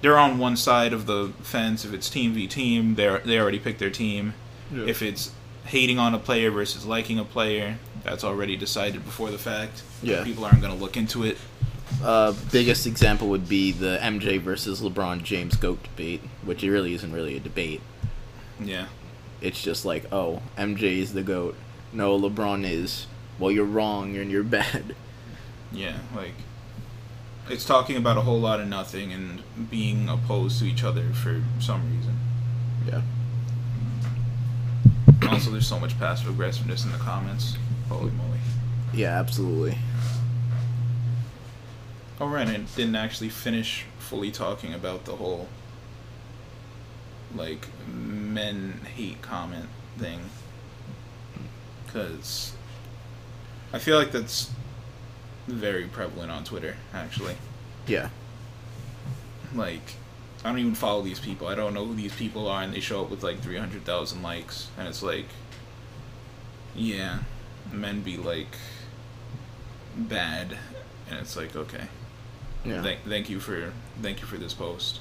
[0.00, 1.84] they're on one side of the fence.
[1.84, 4.34] If it's team v team, they they already picked their team.
[4.72, 4.84] Yeah.
[4.86, 5.32] If it's
[5.64, 9.82] hating on a player versus liking a player, that's already decided before the fact.
[10.02, 10.24] Yeah.
[10.24, 11.38] People aren't going to look into it.
[12.02, 16.94] Uh, biggest example would be the MJ versus LeBron James GOAT debate, which it really
[16.94, 17.80] isn't really a debate.
[18.60, 18.86] Yeah.
[19.40, 21.56] It's just like, oh, MJ is the GOAT.
[21.92, 23.06] No, LeBron is.
[23.38, 24.94] Well, you're wrong you're in your bed.
[25.72, 26.32] Yeah, like
[27.48, 31.42] it's talking about a whole lot of nothing and being opposed to each other for
[31.60, 32.18] some reason.
[32.86, 33.02] Yeah.
[35.30, 37.56] Also, there's so much passive aggressiveness in the comments.
[37.88, 38.38] Holy moly!
[38.92, 39.78] Yeah, absolutely.
[42.20, 45.48] Oh right, I didn't actually finish fully talking about the whole
[47.34, 50.20] like men hate comment thing
[51.84, 52.52] because
[53.72, 54.50] I feel like that's
[55.46, 57.36] very prevalent on Twitter actually.
[57.86, 58.10] Yeah.
[59.54, 59.94] like
[60.44, 61.48] I don't even follow these people.
[61.48, 63.84] I don't know who these people are, and they show up with like three hundred
[63.84, 65.24] thousand likes, and it's like,
[66.74, 67.20] yeah,
[67.72, 68.54] men be like
[69.96, 70.58] bad,
[71.10, 71.86] and it's like okay,
[72.64, 72.82] Yeah.
[72.82, 75.00] thank thank you for thank you for this post.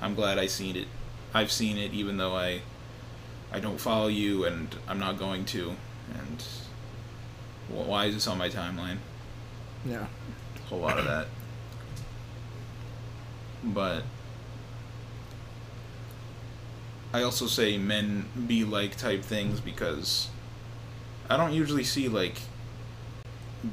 [0.00, 0.86] I'm glad I seen it.
[1.34, 2.62] I've seen it, even though I
[3.52, 5.74] I don't follow you, and I'm not going to.
[6.14, 6.44] And
[7.68, 8.98] why is this on my timeline?
[9.86, 10.06] Yeah.
[10.56, 11.28] a whole lot of that.
[13.62, 14.02] But
[17.12, 20.28] I also say men be like type things because
[21.30, 22.40] I don't usually see like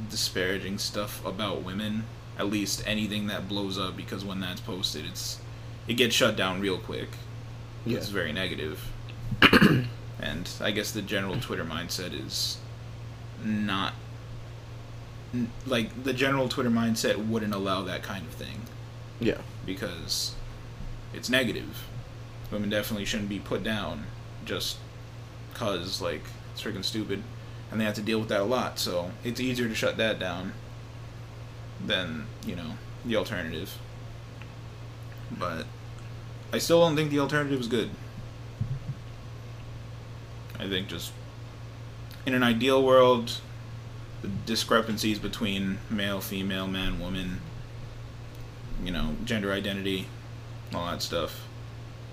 [0.10, 2.06] disparaging stuff about women.
[2.38, 5.40] At least anything that blows up because when that's posted, it's
[5.88, 7.10] it gets shut down real quick.
[7.86, 7.98] Yeah.
[7.98, 8.80] It's very negative.
[10.22, 12.58] and I guess the general Twitter mindset is
[13.44, 13.94] not
[15.66, 18.62] like the general Twitter mindset wouldn't allow that kind of thing
[19.20, 19.38] Yeah.
[19.66, 20.36] because
[21.14, 21.84] it's negative.
[22.52, 24.06] Women definitely shouldn't be put down
[24.46, 24.78] just
[25.54, 27.24] cause like it's freaking stupid,
[27.72, 28.78] and they have to deal with that a lot.
[28.78, 30.54] So it's easier to shut that down
[31.84, 32.74] than you know
[33.06, 33.76] the alternative.
[35.32, 35.66] But
[36.52, 37.90] I still don't think the alternative is good.
[40.60, 41.12] I think just
[42.26, 43.40] in an ideal world,
[44.46, 47.40] discrepancies between male, female, man, woman,
[48.84, 50.08] you know, gender identity,
[50.74, 51.46] all that stuff,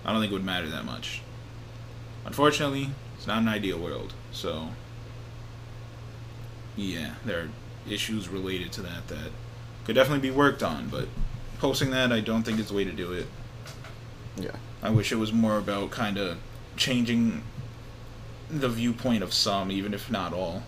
[0.05, 1.23] I don't think it would matter that much.
[2.25, 4.69] Unfortunately, it's not an ideal world, so
[6.77, 7.49] yeah, there are
[7.89, 9.31] issues related to that that
[9.85, 11.09] could definitely be worked on, but
[11.59, 13.27] posting that, I don't think is the way to do it.
[14.37, 14.57] Yeah.
[14.83, 16.39] I wish it was more about kind of
[16.77, 17.43] changing
[18.49, 20.63] the viewpoint of some, even if not all.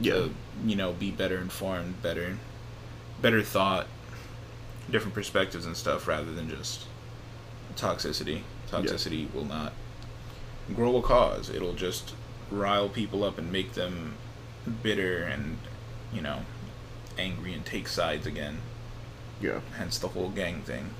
[0.00, 0.14] Yeah.
[0.14, 2.38] To, you know, be better informed, better,
[3.20, 3.86] better thought,
[4.90, 6.86] different perspectives and stuff, rather than just
[7.76, 8.42] toxicity.
[8.70, 9.72] Toxicity will not
[10.74, 11.50] grow a cause.
[11.50, 12.14] It'll just
[12.50, 14.14] rile people up and make them
[14.82, 15.58] bitter and,
[16.12, 16.40] you know,
[17.18, 18.58] angry and take sides again.
[19.40, 19.60] Yeah.
[19.76, 20.90] Hence the whole gang thing.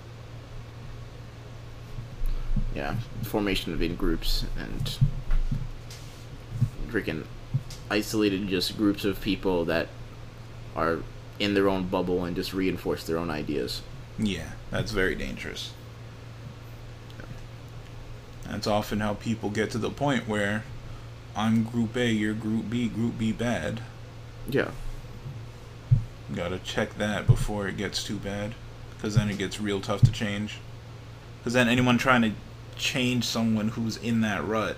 [2.74, 2.96] Yeah.
[3.22, 4.98] Formation of in groups and
[6.88, 7.24] freaking
[7.90, 9.88] isolated just groups of people that
[10.74, 10.98] are
[11.38, 13.82] in their own bubble and just reinforce their own ideas.
[14.18, 15.72] Yeah, that's very dangerous.
[18.46, 20.64] That's often how people get to the point where
[21.34, 23.80] I'm group A, you're group B, group B bad.
[24.48, 24.70] Yeah.
[26.34, 28.54] Gotta check that before it gets too bad.
[28.96, 30.58] Because then it gets real tough to change.
[31.38, 32.32] Because then anyone trying to
[32.76, 34.76] change someone who's in that rut,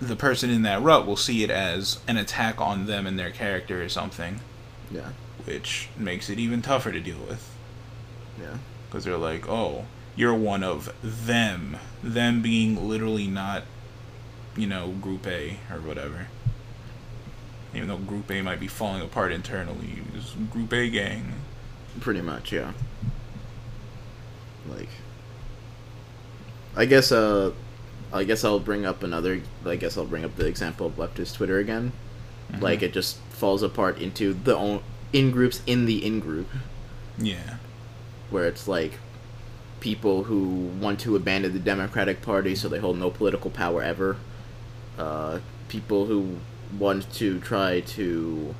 [0.00, 3.30] the person in that rut will see it as an attack on them and their
[3.30, 4.40] character or something,
[4.90, 5.10] Yeah.
[5.44, 7.50] which makes it even tougher to deal with.
[8.40, 8.58] Yeah.
[8.88, 11.76] because they're like, oh, you're one of them.
[12.02, 13.64] Them being literally not,
[14.56, 16.28] you know, Group A or whatever.
[17.74, 21.32] Even though Group A might be falling apart internally, it's Group A gang.
[22.00, 22.72] Pretty much, yeah.
[24.68, 24.88] Like,
[26.76, 27.52] I guess, uh,
[28.12, 29.40] I guess I'll bring up another.
[29.64, 31.92] I guess I'll bring up the example of leftist Twitter again.
[32.60, 36.48] Like, it just falls apart into the own in groups in the in group,
[37.18, 37.56] Yeah,
[38.30, 38.98] where it's like
[39.80, 44.16] people who want to abandon the Democratic Party so they hold no political power ever.
[44.98, 46.36] Uh, people who
[46.78, 48.54] want to try to,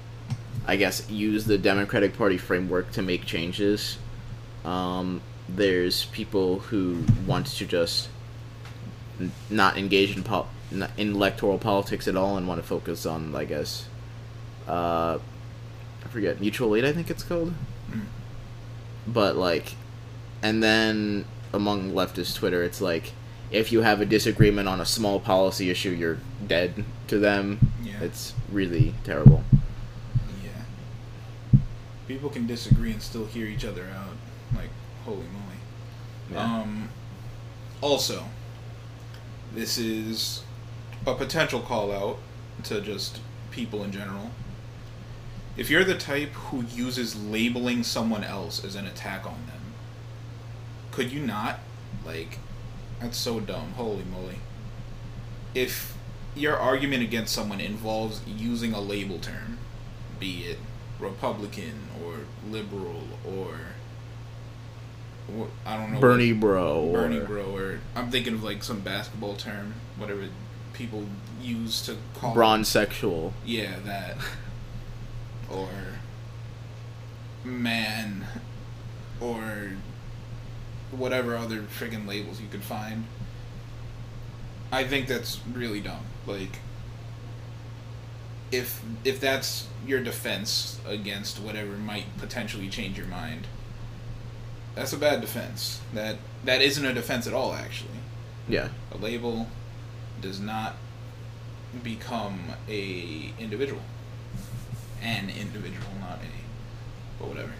[0.66, 3.98] I guess, use the Democratic Party framework to make changes.
[4.64, 8.08] Um, there's people who want to just
[9.50, 13.44] not engage in pol- in electoral politics at all and want to focus on, I
[13.44, 13.86] guess,
[14.66, 15.18] uh,
[16.04, 16.84] I forget, mutual aid.
[16.84, 17.54] I think it's called.
[17.90, 18.06] Mm.
[19.06, 19.74] But like,
[20.42, 23.12] and then among leftist Twitter, it's like
[23.50, 27.72] if you have a disagreement on a small policy issue, you're dead to them.
[27.82, 28.00] Yeah.
[28.00, 29.44] It's really terrible.
[30.42, 31.60] yeah.
[32.08, 34.16] People can disagree and still hear each other out.
[34.56, 34.70] Like,
[35.04, 35.58] holy moly.
[36.32, 36.42] Yeah.
[36.42, 36.88] Um,
[37.80, 38.24] also,
[39.54, 40.42] this is
[41.06, 42.18] a potential call out
[42.64, 44.30] to just people in general.
[45.56, 49.74] If you're the type who uses labeling someone else as an attack on them,
[50.90, 51.60] could you not?
[52.04, 52.38] Like,
[53.00, 53.72] that's so dumb.
[53.76, 54.38] Holy moly.
[55.54, 55.94] If
[56.34, 59.58] your argument against someone involves using a label term,
[60.18, 60.58] be it
[60.98, 63.58] Republican or liberal or
[65.64, 66.00] I don't know.
[66.00, 66.92] Bernie Bro.
[66.92, 70.28] Bernie or bro, or I'm thinking of like some basketball term, whatever
[70.74, 71.06] people
[71.40, 73.32] use to call Bronze sexual.
[73.44, 74.16] Yeah, that.
[75.50, 75.68] or
[77.42, 78.26] man,
[79.20, 79.72] or
[80.90, 83.04] whatever other friggin' labels you could find.
[84.70, 86.04] I think that's really dumb.
[86.26, 86.58] Like,
[88.50, 93.46] if if that's your defense against whatever might potentially change your mind,
[94.74, 95.80] that's a bad defense.
[95.92, 97.90] That that isn't a defense at all, actually.
[98.48, 98.68] Yeah.
[98.92, 99.48] A label
[100.20, 100.76] does not
[101.82, 103.82] become a individual.
[105.02, 106.44] An individual, not a
[107.18, 107.52] but whatever.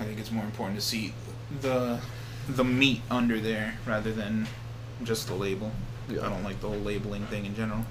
[0.00, 1.12] I think it's more important to see
[1.60, 2.00] the
[2.48, 4.46] the meat under there rather than
[5.04, 5.70] just the label.
[6.08, 6.26] Yeah.
[6.26, 7.84] I don't like the whole labeling thing in general.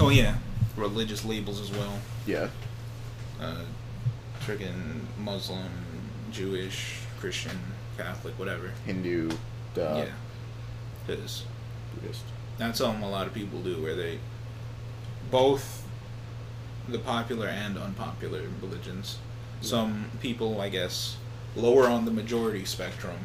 [0.00, 0.36] Oh yeah,
[0.76, 1.98] religious labels as well.
[2.26, 2.48] Yeah.
[3.40, 3.62] Uh,
[4.40, 5.68] friggin' Muslim,
[6.32, 7.58] Jewish, Christian,
[7.96, 8.72] Catholic, whatever.
[8.86, 9.30] Hindu.
[9.30, 9.34] Uh,
[9.76, 10.04] yeah,
[11.06, 11.44] because
[11.94, 12.24] Buddhist.
[12.58, 14.18] that's something a lot of people do, where they
[15.30, 15.86] both
[16.88, 19.18] the popular and unpopular religions.
[19.60, 21.16] Some people, I guess,
[21.54, 23.16] lower on the majority spectrum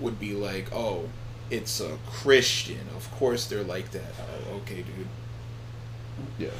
[0.00, 1.08] would be like, "Oh,
[1.50, 2.88] it's a Christian.
[2.96, 5.06] Of course they're like that." Oh, okay, dude.
[6.38, 6.50] Yeah.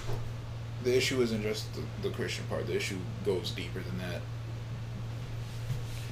[0.85, 2.69] The issue isn't just the, the Christian part.
[2.69, 4.21] The issue goes deeper than that.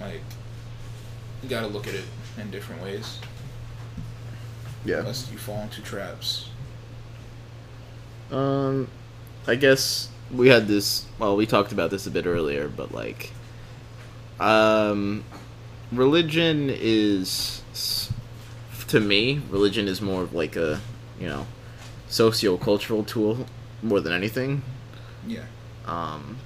[0.01, 0.21] Like,
[1.43, 2.05] you gotta look at it
[2.39, 3.19] in different ways.
[4.85, 4.99] Yeah.
[4.99, 6.49] Unless you fall into traps.
[8.31, 8.89] Um,
[9.47, 11.07] I guess we had this.
[11.19, 13.33] Well, we talked about this a bit earlier, but like,
[14.41, 15.25] um,
[15.93, 17.63] religion is
[18.89, 20.81] to me, religion is more of like a
[21.21, 21.47] you know
[22.09, 23.47] socio-cultural tool
[23.83, 24.63] more than anything.
[25.27, 25.45] Yeah.
[25.87, 26.39] Um,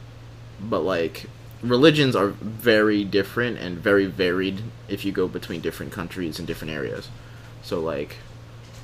[0.61, 1.27] but like
[1.63, 6.73] religions are very different and very varied if you go between different countries and different
[6.73, 7.09] areas.
[7.63, 8.17] So like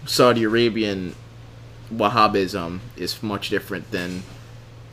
[0.05, 1.14] Saudi Arabian
[1.93, 4.22] Wahhabism is much different than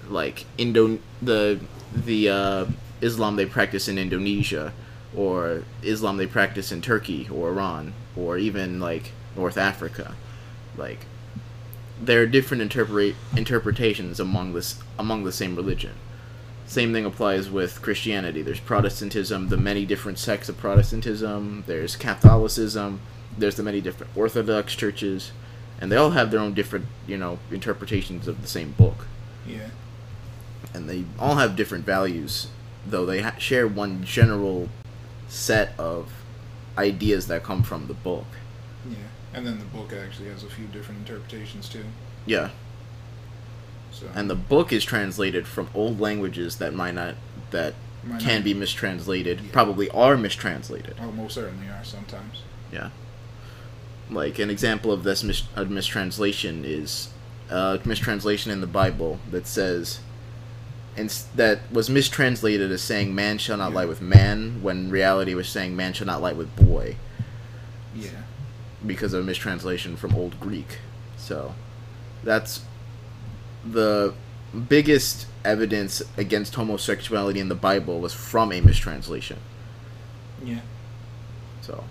[0.10, 1.60] like Indo the
[1.94, 2.66] the uh,
[3.02, 4.74] Islam they practice in Indonesia
[5.16, 10.16] or Islam they practice in Turkey or Iran or even like North Africa.
[10.78, 11.06] Like
[12.02, 15.94] there are different interpret interpretations among this among the same religion.
[16.66, 18.42] Same thing applies with Christianity.
[18.42, 21.64] There's Protestantism, the many different sects of Protestantism.
[21.68, 23.00] There's Catholicism.
[23.38, 25.32] There's the many different Orthodox churches,
[25.82, 29.08] and they all have their own different, you know, interpretations of the same book,
[29.48, 29.70] Yeah.
[30.74, 32.48] and they all have different values,
[32.88, 34.70] though they ha- share one general
[35.28, 36.12] set of
[36.78, 38.26] ideas that come from the book.
[38.90, 38.98] Yeah.
[39.34, 41.86] And then the book actually has a few different interpretations too.
[42.28, 42.50] Yeah,
[43.94, 47.16] So and the book is translated from old languages that might not
[47.52, 49.52] that Might can not- be mistranslated, Yeah.
[49.54, 50.96] probably are mistranslated.
[51.02, 52.42] Oh, most certainly are sometimes.
[52.72, 52.90] Yeah.
[54.10, 57.10] Like an example of this mis- a mistranslation is
[57.50, 60.00] a mistranslation in the Bible that says,
[60.98, 63.76] and that was mistranslated as saying "man shall not Yeah.
[63.78, 66.98] lie with man," when reality was saying "man shall not lie with boy,"
[67.96, 68.10] Yeah.
[68.86, 70.80] because of a mistranslation from Old Greek.
[71.18, 71.56] So,
[72.24, 72.62] that's
[73.66, 74.14] the
[74.70, 79.40] biggest evidence against homosexuality in the Bible was from a mistranslation.
[80.44, 80.60] Yeah.
[81.62, 81.84] So,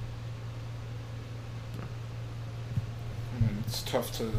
[3.38, 4.30] And it's tough to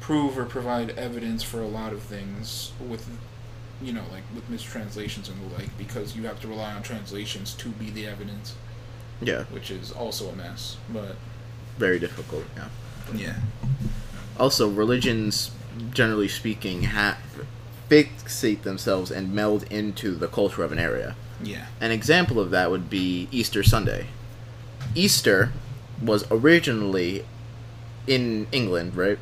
[0.00, 3.08] prove or provide evidence for a lot of things with
[3.82, 7.54] you know like with mistranslations and the like because you have to rely on translations
[7.54, 8.54] to be the evidence
[9.20, 11.16] yeah, which is also a mess but
[11.76, 12.44] very difficult.
[12.56, 12.68] Yeah.
[13.14, 13.34] yeah
[14.38, 15.50] also religions
[15.90, 17.18] generally speaking ha-
[17.88, 21.16] fixate themselves and meld into the culture of an area.
[21.42, 21.66] Yeah.
[21.80, 24.06] An example of that would be easter sunday.
[24.94, 25.52] Easter
[26.02, 27.24] was originally
[28.06, 29.18] in england right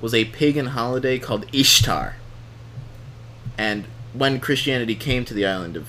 [0.00, 2.16] was a pagan holiday called ishtar.
[3.56, 5.88] And when christianity came to the island of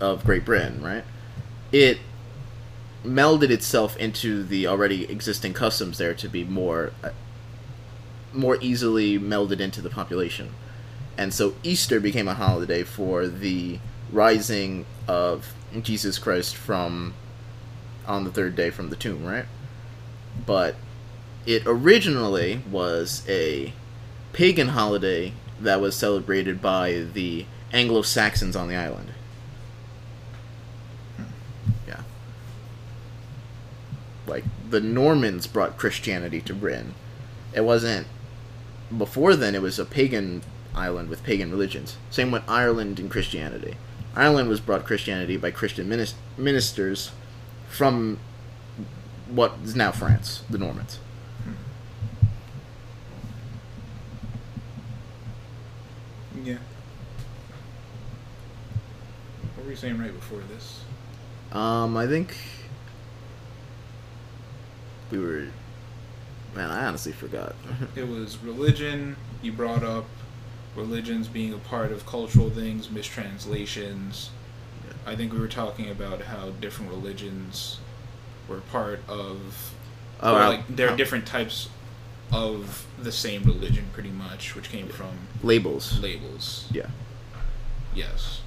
[0.00, 1.04] of great britain right
[1.72, 1.98] it
[3.04, 7.10] melded itself into the already existing customs there to be more uh,
[8.34, 10.50] more easily melded into the population.
[11.16, 13.78] And so Easter became a holiday for the
[14.12, 17.14] rising of Jesus Christ from
[18.06, 19.46] on the third day from the tomb, right?
[20.44, 20.74] But
[21.46, 23.72] it originally was a
[24.32, 29.10] pagan holiday that was celebrated by the Anglo Saxons on the island.
[31.86, 32.02] Yeah.
[34.26, 36.94] Like the Normans brought Christianity to Britain.
[37.54, 38.06] It wasn't
[38.96, 40.42] before then it was a pagan
[40.74, 41.96] island with pagan religions.
[42.10, 43.76] Same with Ireland and Christianity.
[44.16, 47.10] Ireland was brought Christianity by Christian minis- ministers
[47.68, 48.18] from
[49.28, 50.98] what is now France, the Normans.
[56.42, 56.56] yeah
[59.54, 60.80] what were you saying right before this
[61.52, 62.36] Um, I think
[65.12, 65.46] we were.
[66.54, 67.54] Man, I honestly forgot.
[67.96, 70.04] it was religion you brought up
[70.76, 74.30] religions being a part of cultural things mistranslations
[74.86, 74.92] Yeah.
[75.06, 77.78] i think we were talking about how different religions
[78.48, 79.72] were part of
[80.20, 81.68] oh, I'll- like there are different types
[82.32, 86.00] of the same religion pretty much which came from labels.
[86.00, 86.88] labels Yeah.
[87.94, 88.40] yes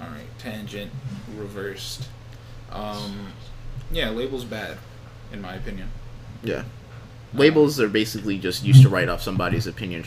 [0.00, 0.90] all right tangent
[1.36, 2.08] reversed
[2.72, 3.28] um
[3.92, 4.78] yeah labels bad
[5.32, 5.90] in my opinion
[6.42, 6.64] Yeah.
[7.36, 10.04] Labels are basically just used to write off somebody's opinion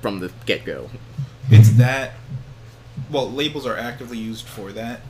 [0.00, 0.90] from the get go.
[1.50, 2.12] it's that
[3.10, 5.00] well labels are actively used for that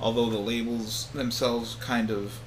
[0.00, 2.38] although the labels themselves kind of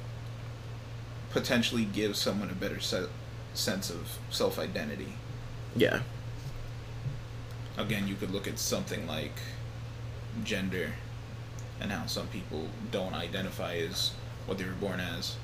[1.32, 3.08] potentially give someone a better se-
[3.54, 5.14] sense of self-identity
[5.76, 6.02] Yeah.
[7.76, 9.34] Again, you could look at something like
[10.44, 10.92] gender
[11.82, 14.12] and how some people don't identify as
[14.46, 15.36] what they were born as.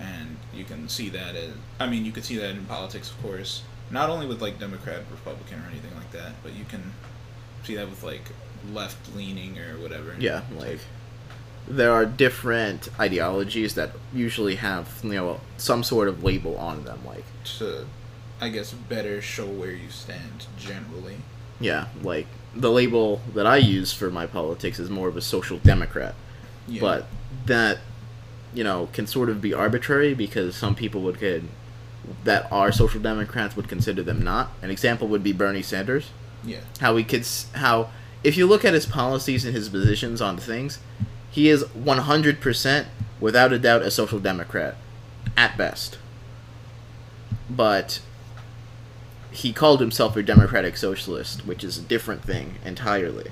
[0.00, 3.22] And you can see that as, I mean, you could see that in politics, of
[3.22, 3.62] course.
[3.90, 6.92] Not only with like Democrat, Republican, or anything like that, but you can
[7.64, 8.22] see that with like
[8.72, 10.14] left leaning or whatever.
[10.18, 10.78] Yeah, like
[11.68, 16.98] there are different ideologies that usually have you know some sort of label on them
[17.06, 17.86] like to
[18.40, 21.18] I guess better show where you stand generally.
[21.60, 22.26] yeah like
[22.56, 26.16] the label that I use for my politics is more of a social democrat
[26.66, 26.80] Yeah.
[26.80, 27.06] but
[27.46, 27.78] that
[28.54, 31.42] you know can sort of be arbitrary because some people would get
[32.24, 34.52] that are social democrats would consider them not.
[34.60, 36.10] An example would be Bernie Sanders.
[36.44, 36.58] Yeah.
[36.80, 37.24] how he could
[37.54, 37.90] how
[38.24, 40.80] if you look at his policies and his positions on things
[41.30, 42.86] he is 100%
[43.20, 44.74] without a doubt a social democrat
[45.36, 45.98] at best.
[47.48, 48.00] But
[49.30, 53.30] he called himself a democratic socialist which is a different thing entirely.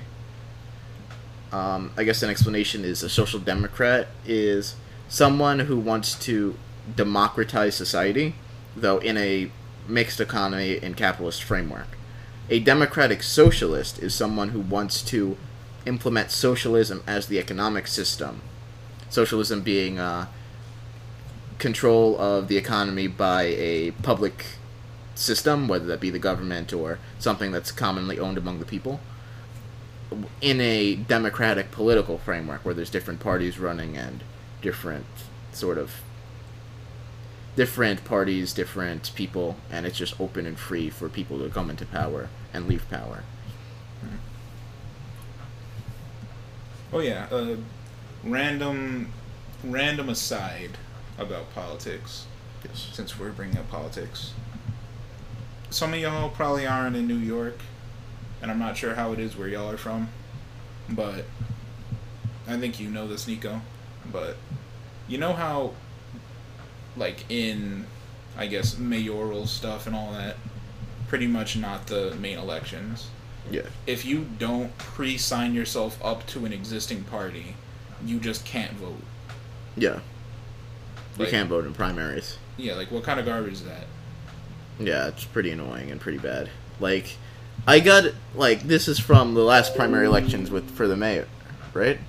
[1.51, 4.75] Um, i guess an explanation is a social democrat is
[5.11, 6.57] someone who wants to
[6.95, 8.33] democratize society
[8.75, 9.51] though in a
[9.87, 11.97] mixed economy and capitalist framework
[12.49, 15.37] a democratic socialist is someone who wants to
[15.85, 18.41] implement socialism as the economic system.
[19.09, 20.27] Socialism being uh,
[21.59, 24.45] control of the economy by a public
[25.15, 28.99] system, whether that be the government or something that's commonly owned among the people,
[30.41, 34.23] in a democratic political framework where there's different parties running and
[34.61, 35.05] different
[35.53, 36.01] sort of
[37.55, 41.85] different parties, different people, and it's just open and free for people to come into
[41.85, 43.23] power and leave power.
[46.93, 47.27] Oh yeah.
[47.31, 47.57] Uh,
[48.23, 49.11] random,
[49.63, 50.71] random aside
[51.17, 52.25] about politics.
[52.65, 52.89] Yes.
[52.91, 54.33] Since we're bringing up politics,
[55.69, 57.57] some of y'all probably aren't in New York,
[58.41, 60.09] and I'm not sure how it is where y'all are from,
[60.89, 61.25] but
[62.47, 63.61] I think you know this, Nico.
[64.11, 64.37] But
[65.07, 65.71] you know how,
[66.97, 67.85] like in,
[68.37, 70.37] I guess mayoral stuff and all that,
[71.07, 73.09] pretty much not the main elections
[73.49, 73.63] Yeah.
[73.85, 77.55] if you don't pre-sign yourself up to an existing party,
[78.05, 79.03] you just can't vote.
[79.75, 79.95] Yeah.
[81.17, 82.37] You Like- can't vote in primaries.
[82.57, 83.87] Yeah, like what kind of garbage is that?
[84.79, 86.49] Yeah, it's pretty annoying and pretty bad.
[86.79, 87.17] Like,
[87.67, 88.05] I got
[88.35, 91.27] like this is from the last primary elections with for the mayor,
[91.73, 91.99] right?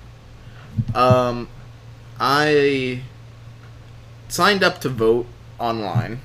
[0.95, 1.49] Um,
[2.19, 3.01] I
[4.27, 5.27] signed up to vote
[5.59, 6.21] online.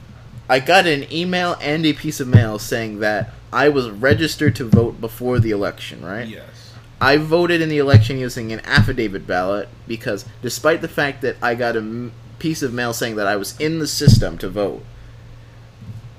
[0.49, 4.65] I got an email and a piece of mail saying that I was registered to
[4.65, 6.27] vote before the election, right?
[6.27, 6.73] Yes.
[7.01, 11.55] I voted in the election using an affidavit ballot because, despite the fact that I
[11.55, 14.85] got a m- piece of mail saying that I was in the system to vote,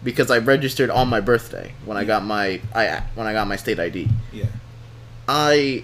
[0.04, 3.58] because I registered on my birthday when I got my I when I got my
[3.58, 4.46] state ID, Yeah.
[5.28, 5.84] I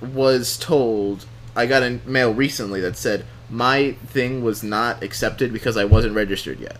[0.00, 5.76] was told I got a mail recently that said my thing was not accepted because
[5.76, 6.78] I wasn't registered yet.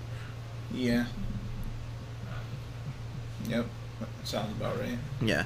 [0.72, 1.06] Yeah.
[3.48, 3.66] Yep.
[4.24, 4.98] Sounds about right.
[5.20, 5.44] Yeah.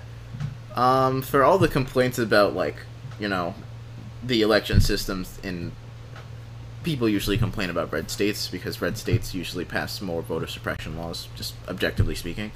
[0.75, 2.77] Um, for all the complaints about like,
[3.19, 3.55] you know,
[4.23, 5.73] the election systems in
[6.83, 11.29] people usually complain about red states because red states usually pass more voter suppression laws,
[11.35, 12.53] just objectively speaking.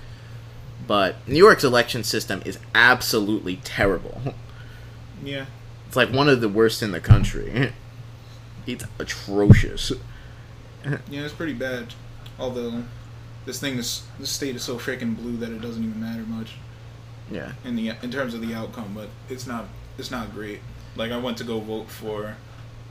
[0.87, 4.35] But New York's election system is absolutely terrible.
[5.23, 5.45] Yeah.
[5.91, 7.73] It's like one of the worst in the country.
[8.65, 9.91] It's atrocious.
[10.85, 11.95] Yeah, it's pretty bad.
[12.39, 12.85] Although,
[13.45, 16.53] this thing is this state is so freaking blue that it doesn't even matter much
[17.29, 17.53] Yeah.
[17.65, 18.93] in the in terms of the outcome.
[18.95, 19.65] But it's not
[19.99, 20.61] it's not great.
[20.95, 22.37] Like I went to go vote for,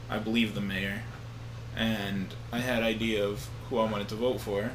[0.09, 1.03] I believe the mayor,
[1.77, 4.71] and I had idea of who I wanted to vote for,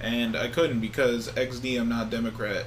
[0.00, 2.64] and I couldn't because XD I'm not Democrat.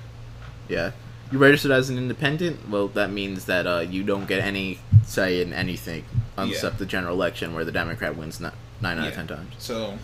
[0.70, 0.92] Yeah.
[1.32, 2.70] You registered as an independent?
[2.70, 6.06] Well, that means that uh, you don't get any say in anything
[6.38, 8.50] except the general election where the Democrat wins ni-
[8.82, 9.54] nine out of ten times.
[9.58, 9.98] So,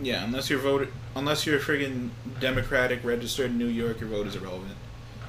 [0.00, 4.34] yeah, unless you're voted, unless you're friggin' Democratic registered in New York, your vote is
[4.34, 4.76] irrelevant.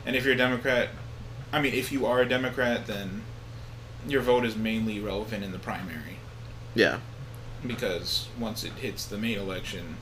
[0.06, 0.90] And if you're a Democrat,
[1.52, 3.22] I mean, if you are a Democrat, then
[4.08, 6.18] your vote is mainly relevant in the primary
[6.74, 7.00] Yeah.
[7.66, 9.98] because once it hits the main election,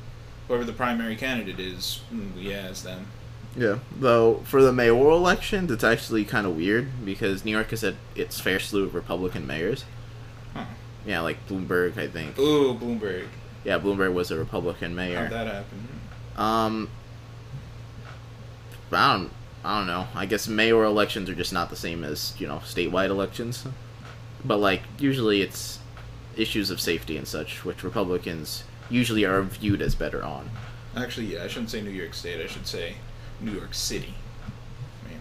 [0.48, 3.08] whoever the primary candidate is, mm, yeah, it's them.
[3.56, 3.80] Yeah.
[3.96, 7.96] Though for the mayoral elections, it's actually kind of weird because New York has had
[8.16, 9.86] its fair slew of Republican mayors.
[10.54, 10.66] Huh.
[11.06, 12.38] Yeah, like Bloomberg, I think.
[12.40, 13.28] Ooh, Bloomberg.
[13.64, 15.20] Yeah, Bloomberg was a Republican mayor.
[15.20, 15.88] How'd that happen?
[16.36, 16.90] Um,
[18.92, 19.32] I don't,
[19.64, 20.08] I don't know.
[20.16, 23.66] I guess mayoral elections are just not the same as you know statewide elections,
[24.44, 25.80] but like usually it's
[26.36, 30.50] issues of safety and such, which Republicans usually are viewed as better on.
[30.96, 32.42] Actually, yeah, I shouldn't say New York State.
[32.42, 32.96] I should say
[33.44, 34.14] New York City.
[35.06, 35.20] Mainly.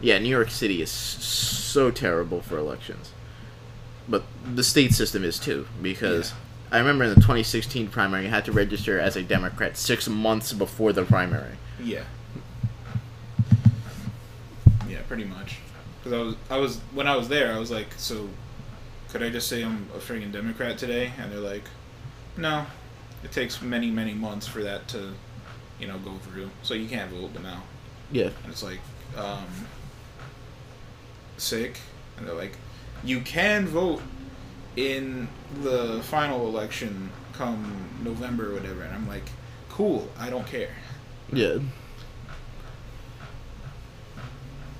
[0.00, 3.12] Yeah, New York City is so terrible for elections.
[4.08, 6.76] But the state system is too, because Yeah.
[6.76, 10.52] I remember in the 2016 primary, you had to register as a Democrat six months
[10.52, 11.56] before the primary.
[11.82, 12.02] Yeah.
[14.88, 15.58] Yeah, pretty much.
[16.02, 18.28] Because I was, I was when I was there, I was like, so,
[19.10, 21.12] could I just say I'm a friggin' Democrat today?
[21.20, 21.62] And they're like,
[22.36, 22.66] no,
[23.22, 25.12] it takes many, many months for that to,
[25.82, 26.48] you know, go through.
[26.62, 27.64] So you can't vote, but now.
[28.12, 28.30] Yeah.
[28.44, 28.78] And it's like,
[29.18, 29.44] um,
[31.36, 31.78] sick.
[32.16, 32.56] And they're like,
[33.02, 34.00] you can vote
[34.76, 35.26] in
[35.60, 38.82] the final election come November or whatever.
[38.82, 39.24] And I'm like,
[39.68, 40.70] cool, I don't care.
[41.32, 41.58] Yeah.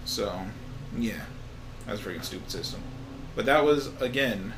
[0.05, 0.41] So,
[0.97, 1.25] yeah,
[1.85, 2.81] that's a freaking stupid system.
[3.35, 4.53] But that was again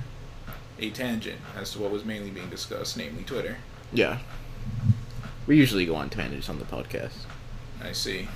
[0.78, 3.56] a tangent as to what was mainly being discussed, namely Twitter.
[3.92, 4.18] Yeah.
[5.46, 7.26] We usually go on tangents on the podcast.
[7.82, 8.28] I see.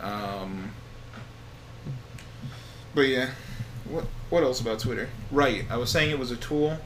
[0.00, 0.72] Um,
[2.94, 3.30] but yeah,
[3.84, 5.08] what what else about Twitter?
[5.30, 6.78] Right, I was saying it was a tool.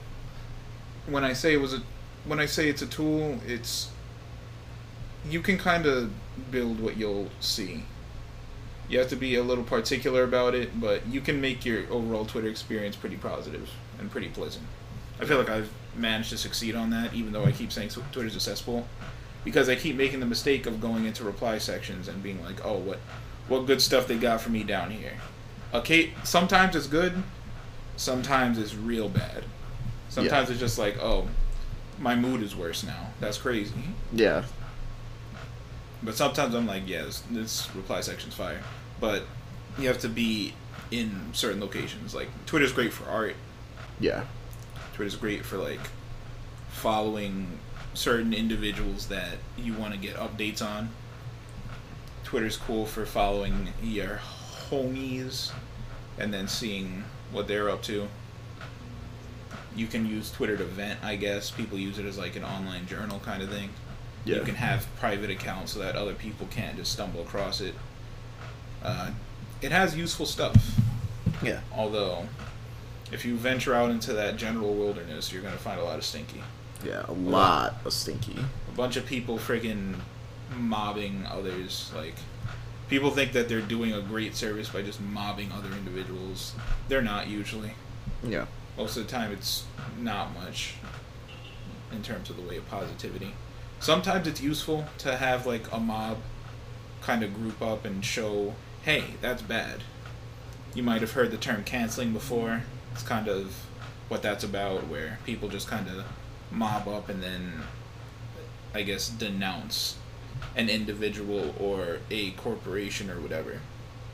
[1.06, 1.82] When I say it was a,
[2.24, 3.90] when I say it's a tool, it's
[5.28, 6.10] you can kind of
[6.50, 7.84] build what you'll see.
[8.88, 12.24] You have to be a little particular about it, but you can make your overall
[12.24, 14.64] Twitter experience pretty positive and pretty pleasant.
[15.20, 18.12] I feel like I've managed to succeed on that, even though I keep saying Tw-
[18.12, 18.86] Twitter's a cesspool,
[19.44, 22.76] because I keep making the mistake of going into reply sections and being like, "Oh,
[22.76, 22.98] what,
[23.48, 25.14] what good stuff they got for me down here."
[25.74, 27.22] Okay, sometimes it's good,
[27.96, 29.44] sometimes it's real bad.
[30.08, 31.28] Sometimes it's just like, "Oh,
[31.98, 33.74] my mood is worse now." That's crazy.
[34.12, 34.44] Yeah.
[36.02, 38.62] But sometimes I'm like, yeah, this, this reply section's fire.
[39.00, 39.24] But
[39.78, 40.54] you have to be
[40.90, 42.14] in certain locations.
[42.14, 43.34] Like Twitter's great for art.
[44.00, 44.24] Yeah.
[44.98, 45.78] Twitter's great for like
[46.70, 47.46] following
[47.94, 50.88] certain individuals that you want to get updates on.
[52.24, 54.20] Twitter's cool for following your
[54.68, 55.52] homies
[56.18, 58.08] and then seeing what they're up to.
[59.76, 61.52] You can use Twitter to vent, I guess.
[61.52, 63.70] People use it as like an online journal kind of thing.
[64.24, 64.38] Yeah.
[64.38, 67.76] You can have private accounts so that other people can't just stumble across it.
[68.82, 69.12] Uh,
[69.62, 70.56] it has useful stuff.
[71.40, 71.60] Yeah.
[71.72, 72.26] Although,
[73.12, 76.42] if you venture out into that general wilderness, you're gonna find a lot of stinky.
[76.84, 77.04] Yeah.
[77.08, 78.38] A lot of stinky.
[78.68, 79.96] A bunch of people friggin'
[80.56, 81.90] mobbing others.
[81.94, 82.14] Like,
[82.88, 86.54] people think that they're doing a great service by just mobbing other individuals.
[86.88, 87.72] They're not usually.
[88.22, 88.46] Yeah.
[88.76, 89.64] Most of the time, it's
[89.98, 90.74] not much
[91.92, 93.34] in terms of the way of positivity.
[93.80, 96.18] Sometimes it's useful to have like a mob
[97.00, 99.82] kind of group up and show, hey, that's bad.
[100.74, 102.62] You might have heard the term canceling before.
[102.98, 103.54] It's kind of
[104.08, 106.04] what that's about, where people just kind of
[106.50, 107.62] mob up and then,
[108.74, 109.96] I guess, denounce
[110.56, 113.60] an individual or a corporation or whatever.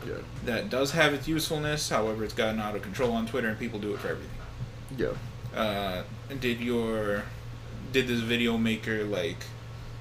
[0.06, 0.16] Yeah.
[0.44, 3.78] That does have its usefulness, however, it's gotten out of control on Twitter and people
[3.78, 4.36] do it for everything
[4.98, 5.58] Yeah.
[5.58, 6.02] uh,
[6.40, 7.22] did your
[7.92, 9.38] did this video maker like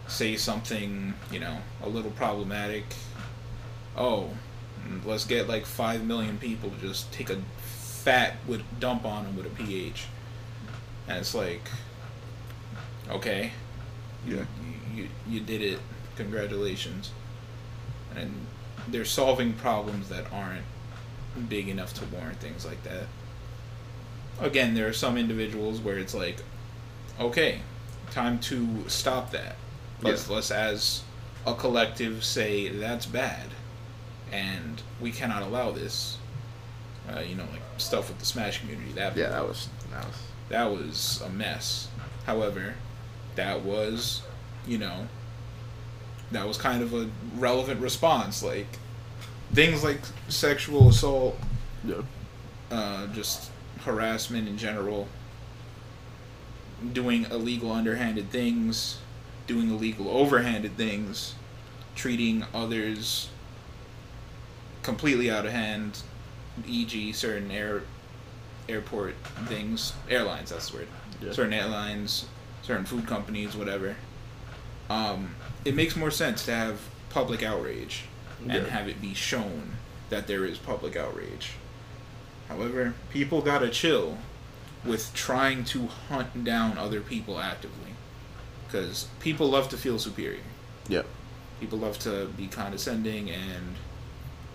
[0.07, 2.83] say something you know a little problematic
[3.95, 4.29] oh
[4.85, 7.37] mm, let's get like 5 million people to just take a
[8.03, 10.07] fat would dump on them with a ph
[11.07, 11.61] and it's like
[13.09, 13.51] okay.
[14.25, 14.45] Yeah.
[14.93, 15.79] you, you, you did it.
[16.15, 17.11] Congratulations.
[18.15, 18.45] And
[18.87, 20.65] they're solving problems that aren't
[21.49, 23.07] big enough to warrant things like that.
[24.39, 26.37] Again, there are some individuals where it's like,
[27.19, 27.59] okay,
[28.11, 29.55] time to stop that.
[30.01, 31.03] Let's let's as
[31.45, 33.47] a collective say that's bad,
[34.31, 36.17] and we cannot allow this.
[37.09, 38.91] Uh, you know, like stuff with the Smash community.
[38.93, 39.29] That Yeah.
[39.29, 39.69] That was.
[39.91, 40.15] That was.
[40.49, 41.87] that was a mess.
[42.25, 42.75] However,
[43.35, 44.21] that was,
[44.67, 45.07] you know,
[46.31, 48.41] that was kind of a relevant response.
[48.43, 48.67] Like
[49.53, 49.99] things like
[50.29, 51.37] sexual assault
[51.83, 52.01] Yeah.
[52.71, 53.51] uh, just
[53.81, 55.07] harassment in general,
[56.93, 58.97] doing illegal underhanded things,
[59.47, 61.35] doing illegal overhanded things,
[61.95, 63.29] treating others
[64.81, 66.01] completely out of hand,
[66.65, 67.83] e.g., certain air
[68.69, 69.15] airport
[69.47, 70.49] things, airlines.
[70.51, 70.87] That's the word.
[71.21, 71.31] Yeah.
[71.33, 72.25] Certain airlines,
[72.61, 73.95] certain food companies, whatever.
[74.89, 75.35] Um,
[75.65, 76.79] it makes more sense to have
[77.09, 78.03] public outrage
[78.41, 78.65] and Yeah.
[78.69, 79.77] have it be shown
[80.09, 81.51] that there is public outrage.
[82.47, 84.17] However, people gotta chill
[84.85, 87.95] with trying to hunt down other people actively.
[88.67, 90.41] Because people love to feel superior.
[90.89, 91.05] Yep.
[91.59, 93.75] People love to be condescending and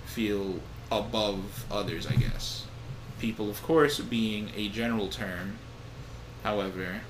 [0.06, 0.60] feel
[0.90, 2.64] above others, I guess.
[3.20, 5.58] People, of course, being a general term,
[6.44, 7.00] however,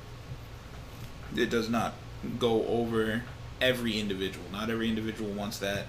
[1.37, 1.95] it does not
[2.39, 3.23] go over
[3.61, 4.47] every individual.
[4.51, 5.87] Not every individual wants that,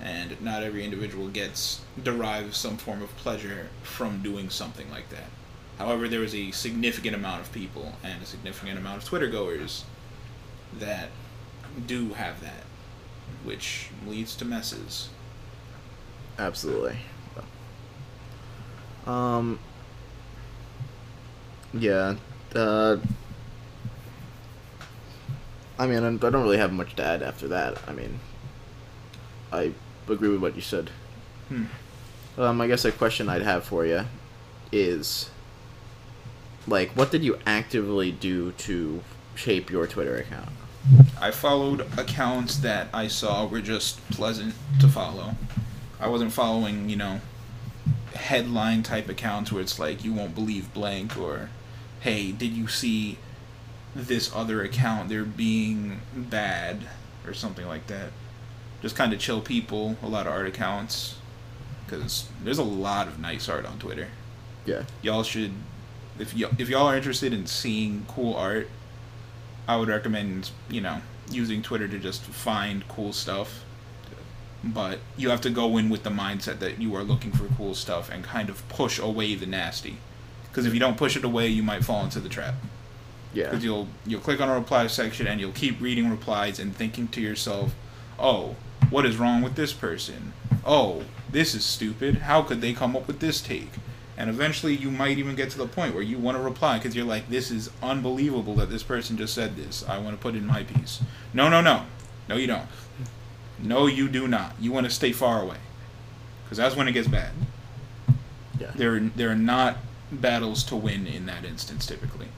[0.00, 5.28] and not every individual gets derives some form of pleasure from doing something like that.
[5.78, 9.84] However, there is a significant amount of people and a significant amount of Twitter goers
[10.76, 11.10] that
[11.86, 12.64] do have that,
[13.44, 15.08] which leads to messes.
[16.38, 16.96] Absolutely.
[19.06, 19.58] Um.
[21.74, 22.16] Yeah.
[22.54, 22.98] Uh.
[25.78, 27.78] I mean, I don't really have much to add after that.
[27.86, 28.18] I mean,
[29.52, 29.72] I
[30.08, 30.90] agree with what you said.
[31.48, 31.64] Hmm.
[32.36, 34.04] Um, I guess a question I'd have for you
[34.72, 35.30] is,
[36.66, 39.02] like, what did you actively do to
[39.34, 40.50] shape your Twitter account?
[41.20, 45.34] I followed accounts that I saw were just pleasant to follow.
[46.00, 47.20] I wasn't following, you know,
[48.14, 51.50] headline type accounts where it's like you won't believe blank or
[52.00, 53.18] hey, did you see
[53.94, 56.80] this other account they're being bad
[57.26, 58.10] or something like that.
[58.82, 61.16] Just kind of chill people, a lot of art accounts
[61.88, 64.08] cuz there's a lot of nice art on Twitter.
[64.66, 64.82] Yeah.
[65.02, 65.52] Y'all should
[66.18, 68.68] if y- if y'all are interested in seeing cool art,
[69.66, 73.64] I would recommend, you know, using Twitter to just find cool stuff
[74.62, 77.74] but you have to go in with the mindset that you are looking for cool
[77.74, 79.98] stuff and kind of push away the nasty.
[80.48, 82.54] Because if you don't push it away, you might fall into the trap.
[83.32, 83.44] Yeah.
[83.44, 87.08] Because you'll you'll click on a reply section and you'll keep reading replies and thinking
[87.08, 87.74] to yourself,
[88.18, 88.56] "Oh,
[88.90, 90.32] what is wrong with this person?
[90.64, 92.16] Oh, this is stupid.
[92.16, 93.70] How could they come up with this take?"
[94.16, 96.96] And eventually, you might even get to the point where you want to reply because
[96.96, 99.84] you're like, "This is unbelievable that this person just said this.
[99.86, 101.00] I want to put in my piece."
[101.32, 101.84] No, no, no,
[102.28, 102.66] no, you don't.
[103.62, 104.54] No, you do not.
[104.60, 105.56] You want to stay far away,
[106.44, 107.32] because that's when it gets bad.
[108.58, 108.70] Yeah.
[108.74, 109.76] There, there are not
[110.10, 112.28] battles to win in that instance typically.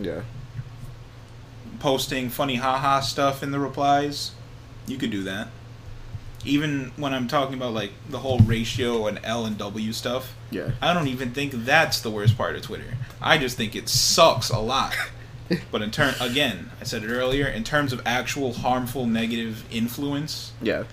[0.00, 0.22] Yeah.
[1.78, 4.32] Posting funny haha stuff in the replies,
[4.86, 5.48] you could do that.
[6.44, 10.70] Even when I'm talking about like the whole ratio and L and W stuff, Yeah.
[10.80, 12.94] I don't even think that's the worst part of Twitter.
[13.20, 14.94] I just think it sucks a lot.
[15.70, 17.46] but in turn, again, I said it earlier.
[17.46, 20.84] In terms of actual harmful negative influence, Yeah.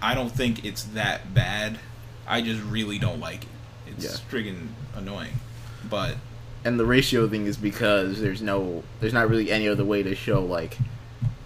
[0.00, 1.78] I don't think it's that bad.
[2.26, 3.48] I just really don't like it.
[3.86, 4.10] It's Yeah.
[4.30, 5.40] friggin' annoying.
[5.88, 6.16] But
[6.64, 10.14] And the ratio thing is because there's no, there's not really any other way to
[10.14, 10.78] show like,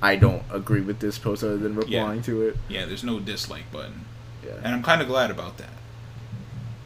[0.02, 2.56] I don't agree with this post other than replying to it.
[2.68, 4.04] yeah, there's no dislike button.
[4.44, 4.52] Yeah.
[4.62, 5.70] And I'm kind of glad about that.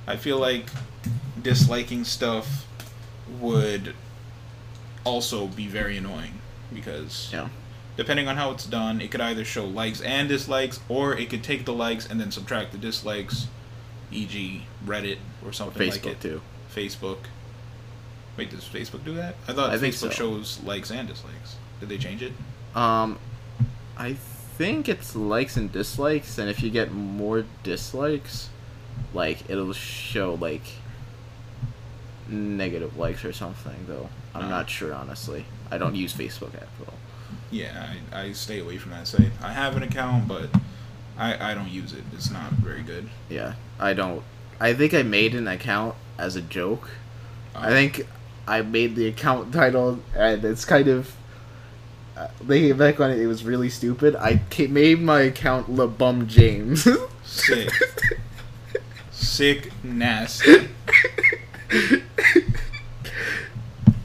[0.07, 0.67] I feel like
[1.43, 2.67] disliking stuff
[3.41, 3.95] would
[5.05, 6.41] also be very annoying
[6.73, 7.49] because Yeah.
[7.97, 11.43] depending on how it's done, it could either show likes and dislikes, or it could
[11.43, 13.47] take the likes and then subtract the dislikes,
[14.13, 16.21] e.g., Reddit or something like Facebook it.
[16.21, 16.43] too.
[16.75, 17.19] Facebook.
[18.37, 19.35] Wait, does Facebook do that?
[19.49, 20.11] I thought I Facebook so.
[20.11, 21.57] shows likes and dislikes.
[21.81, 22.33] Did they change it?
[22.75, 23.19] Um,
[23.97, 28.49] I think it's likes and dislikes, and if you get more dislikes,
[29.13, 30.63] like it'll show like
[32.29, 33.85] negative likes or something.
[33.87, 35.45] Though I'm not sure honestly.
[35.71, 36.95] I don't use Facebook at all.
[37.51, 39.31] Yeah, I, I stay away from that site.
[39.43, 40.51] I have an account, but
[41.19, 42.05] I, I don't use it.
[42.13, 43.09] It's not very good.
[43.29, 44.23] Yeah, I don't.
[44.61, 46.91] I think I made an account as a joke.
[47.55, 48.07] I Uh, think
[48.47, 51.15] I made the account title, and it's kind of.
[52.17, 54.15] Uh, thinking back on it, it was really stupid.
[54.17, 56.87] I made my account LeBum James.
[57.25, 57.71] Sick.
[59.11, 60.69] Sick, nasty.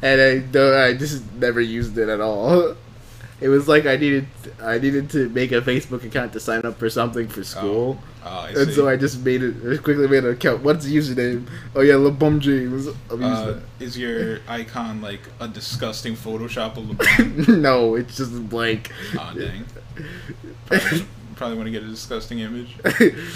[0.06, 2.76] and I don't, I just never used it at all.
[3.42, 4.28] It was like I needed
[4.64, 8.30] I needed to make a Facebook account to sign up for something for school, Oh,
[8.30, 10.64] I and so I just made it I quickly made an account.
[10.64, 11.46] What's the username?
[11.76, 12.88] Oh yeah, LeBum James.
[13.12, 17.60] Uh, is your icon like a disgusting Photoshop of LeBron?
[17.62, 18.90] no, it's just blank.
[19.20, 19.66] Aw, dang.
[20.66, 22.78] Probably, probably want to get a disgusting image.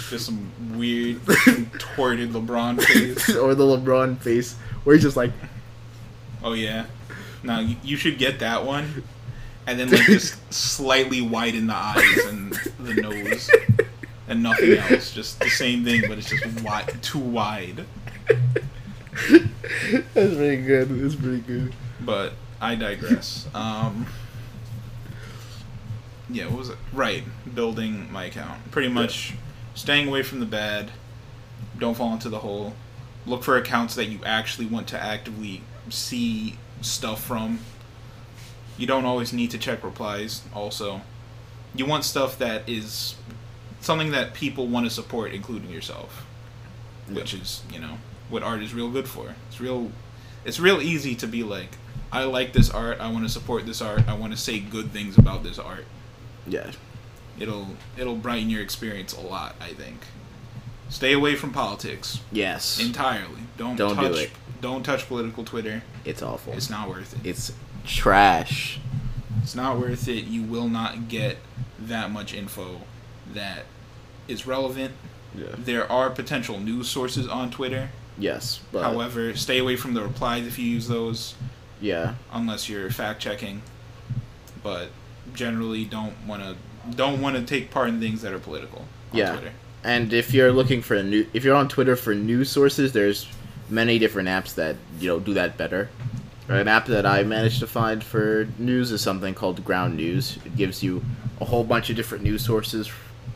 [0.08, 3.36] Just some weird, contorted LeBron face.
[3.36, 4.54] or the LeBron face,
[4.84, 5.32] where he's just like,
[6.42, 6.86] Oh yeah.
[7.42, 9.02] Now you, should get that one,
[9.66, 13.50] and then like just slightly widen the eyes and the nose,
[14.28, 15.12] and nothing else.
[15.12, 17.86] Just the same thing, but it's just wide, too wide.
[20.14, 20.88] that's pretty good.
[21.00, 21.72] That's pretty good.
[22.00, 23.48] But I digress.
[23.54, 24.06] Um,
[26.28, 26.78] yeah, what was it?
[26.92, 27.24] Right,
[27.54, 28.70] building my account.
[28.70, 29.34] Pretty much
[29.74, 30.90] staying away from the bad.
[31.78, 32.74] Don't fall into the hole.
[33.26, 37.60] Look for accounts that you actually want to actively see stuff from.
[38.78, 41.02] You don't always need to check replies, also.
[41.74, 43.14] You want stuff that is
[43.80, 46.26] something that people want to support, including yourself.
[47.10, 49.34] Which is, you know, what art is real good for.
[49.48, 49.90] It's real
[50.44, 51.76] it's real easy to be like,
[52.12, 53.00] I like this art.
[53.00, 54.08] I want to support this art.
[54.08, 55.84] I want to say good things about this art.
[56.46, 56.70] Yeah.
[57.38, 59.56] It'll it'll brighten your experience a lot.
[59.60, 60.00] I think.
[60.90, 62.78] Stay away from politics Yes.
[62.80, 63.40] entirely.
[63.56, 64.30] Don't Don't do touch, it.
[64.60, 65.82] Don't touch political Twitter.
[66.04, 66.52] it's awful.
[66.52, 67.26] It's not worth it.
[67.28, 67.52] It's
[67.86, 68.78] trash.
[69.42, 70.24] It's not worth it.
[70.24, 71.38] You will not get
[71.78, 72.82] that much info
[73.32, 73.64] that
[74.28, 74.92] is relevant.
[75.34, 75.46] Yeah.
[75.56, 77.90] There are potential news sources on Twitter.
[78.18, 81.34] Yes, but However, stay away from the replies if you use those,
[81.80, 83.62] yeah, unless you're fact checking.
[84.62, 84.90] But
[85.32, 86.56] generally, don't want to
[86.90, 88.80] don't want to take part in things that are political
[89.12, 89.32] on Yeah.
[89.32, 89.52] Twitter.
[89.84, 93.26] And if you're looking for a new, if you're on Twitter for news sources, there's
[93.68, 95.88] many different apps that you know do that better.
[96.48, 100.36] An app that I managed to find for news is something called Ground News.
[100.44, 101.04] It gives you
[101.40, 102.90] a whole bunch of different news sources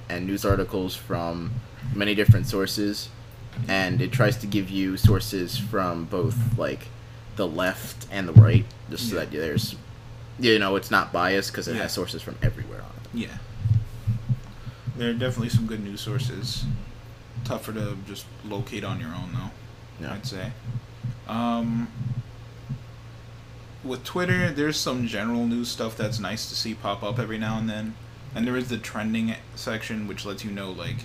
[0.09, 1.53] and news articles from
[1.95, 3.09] many different sources,
[3.69, 6.89] and it tries to give you sources from both like
[7.37, 9.21] the left and the right, just so Yeah.
[9.25, 9.77] that there's,
[10.41, 11.83] you know, it's not biased because it Yeah.
[11.83, 13.09] has sources from everywhere on it.
[13.29, 13.39] Yeah.
[14.97, 16.65] There are definitely some good news sources.
[17.45, 20.05] Tougher to just locate on your own, though.
[20.05, 20.15] Yeah.
[20.15, 20.53] I'd say.
[21.29, 21.89] Um,
[23.83, 27.59] with Twitter, there's some general news stuff that's nice to see pop up every now
[27.59, 27.95] and then,
[28.35, 30.97] and there is the trending section, which lets you know like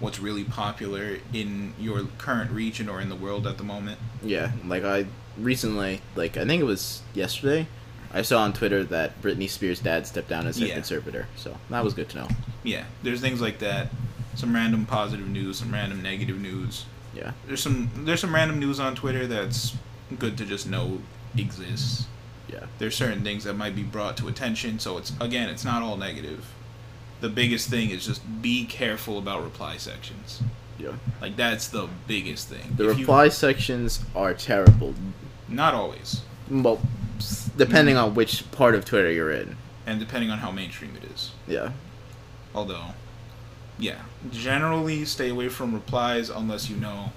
[0.00, 3.98] what's really popular in your current region or in the world at the moment.
[4.22, 5.06] Yeah, like I
[5.38, 7.68] recently, like I think it was yesterday,
[8.14, 10.74] I saw on Twitter that Britney Spears' dad stepped down as head Yeah.
[10.74, 11.26] conservator.
[11.36, 12.28] So that was good to know.
[12.62, 13.90] Yeah, there's things like that.
[14.36, 16.86] Some random positive news, some random negative news.
[17.14, 19.76] Yeah, There's some there's some random news on Twitter that's
[20.18, 21.00] good to just know
[21.36, 22.06] exists.
[22.52, 25.82] yeah, There's certain things that might be brought to attention, so it's again, it's not
[25.82, 26.44] all negative.
[27.20, 30.40] The biggest thing is just be careful about reply sections.
[30.78, 30.90] yeah.
[31.20, 32.74] Like that's the biggest thing.
[32.76, 34.94] The If you- reply sections are terrible.
[35.48, 36.80] not always, Well,
[37.56, 38.06] depending mm-hmm.
[38.06, 39.56] on which part of Twitter you're in.
[39.86, 41.32] and depending on how mainstream it is.
[41.46, 41.72] Yeah,
[42.54, 42.94] Although,
[43.78, 47.12] yeah, generally stay away from replies unless you know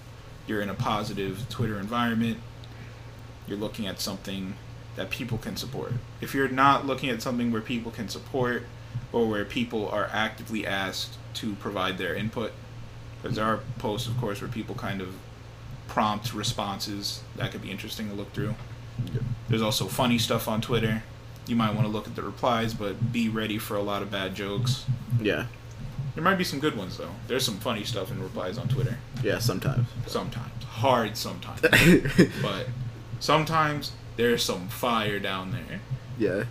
[0.48, 2.40] you're in a positive Twitter environment.
[3.48, 4.56] You're looking at something
[4.96, 5.94] that people can support.
[6.22, 8.64] If you're not looking at something where people can support
[9.14, 12.52] or where people are actively asked to provide their input,
[13.22, 15.14] because there are posts, of course, where people kind of
[15.88, 18.56] prompt responses that could be interesting to look through.
[19.50, 21.04] There's also funny stuff on Twitter.
[21.48, 24.12] You might want to look at the replies, but be ready for a lot of
[24.12, 24.86] bad jokes.
[25.22, 25.46] yeah,
[26.16, 27.12] There might be some good ones though.
[27.28, 28.98] There's some funny stuff in replies on Twitter.
[29.24, 29.40] yeah.
[29.40, 29.88] Sometimes.
[30.08, 31.62] Sometimes, hard sometimes,
[32.42, 32.68] but
[33.22, 35.80] sometimes there's some fire down there.
[36.18, 36.44] yeah.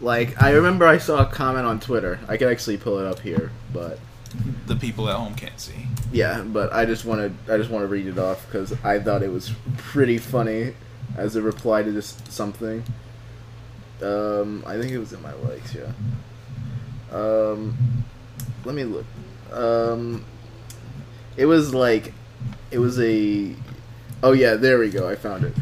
[0.00, 2.18] Like I remember, I saw a comment on Twitter.
[2.28, 3.98] I can actually pull it up here, but
[4.66, 5.86] The people at home can't see.
[6.12, 8.98] Yeah, but I just want to I just want to read it off because I
[8.98, 10.74] thought it was pretty funny
[11.16, 12.82] as a reply to this something.
[14.02, 15.74] Um, I think it was in my likes.
[15.74, 15.92] Yeah.
[17.12, 17.76] Um,
[18.64, 19.06] let me look.
[19.52, 20.24] Um,
[21.36, 22.12] it was like,
[22.70, 23.54] it was a.
[24.22, 25.08] Oh yeah, there we go.
[25.08, 25.54] I found it.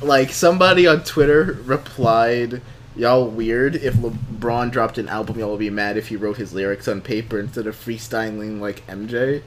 [0.00, 2.62] Like somebody on Twitter replied,
[2.96, 3.76] "Y'all weird.
[3.76, 7.00] If LeBron dropped an album, y'all would be mad if he wrote his lyrics on
[7.00, 9.42] paper instead of freestyling like MJ."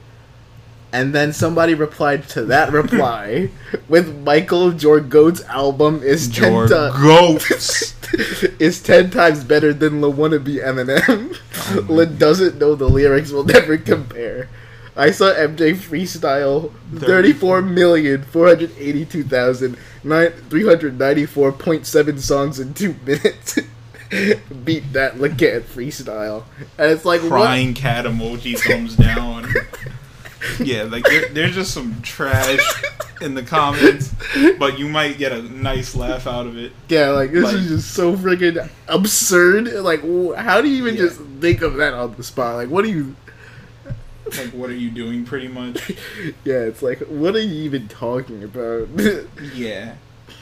[0.94, 3.50] And then somebody replied to that reply
[3.88, 7.94] with Michael Jorgoat's album is ten times
[8.60, 11.36] is ten times better than La Wannabe Eminem.
[11.66, 14.48] Oh La doesn't know the lyrics will never compare.
[14.96, 21.88] I saw MJ freestyle thirty-four million four hundred eighty-two thousand nine three hundred ninety-four point
[21.88, 23.58] seven songs in two minutes.
[24.64, 26.44] Beat that Leggett freestyle,
[26.78, 27.30] and it's like what?
[27.30, 29.52] Crying cat emoji thumbs down.
[30.60, 32.58] Yeah, like there, there's just some trash
[33.20, 34.14] in the comments,
[34.58, 36.72] but you might get a nice laugh out of it.
[36.88, 39.72] Yeah, like this Like- is just so freaking absurd.
[39.72, 40.00] Like,
[40.36, 41.02] how do you even Yeah.
[41.02, 42.56] just think of that on the spot?
[42.56, 43.16] Like, what do you?
[44.38, 45.92] Like, what are you doing, pretty much?
[46.44, 48.88] Yeah, it's like, what are you even talking about?
[49.54, 49.94] Yeah,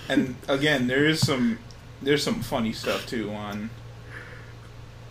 [0.08, 1.58] and again, there is some
[2.00, 3.70] there's some funny stuff too on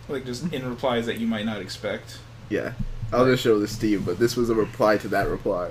[0.08, 2.18] like just in replies that you might not expect.
[2.50, 2.72] yeah,
[3.12, 5.70] I'll just show this to you, but this was a reply to that reply.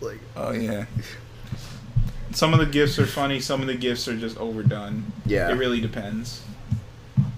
[0.00, 0.86] Like, Oh yeah.
[2.32, 3.40] Some of the gifts are funny.
[3.40, 5.12] Some of the gifts are just overdone.
[5.24, 6.42] yeah, It really depends.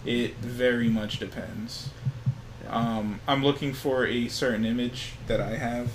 [0.04, 1.90] It very much depends.
[2.68, 5.90] Um, I'm looking for a certain image that I have,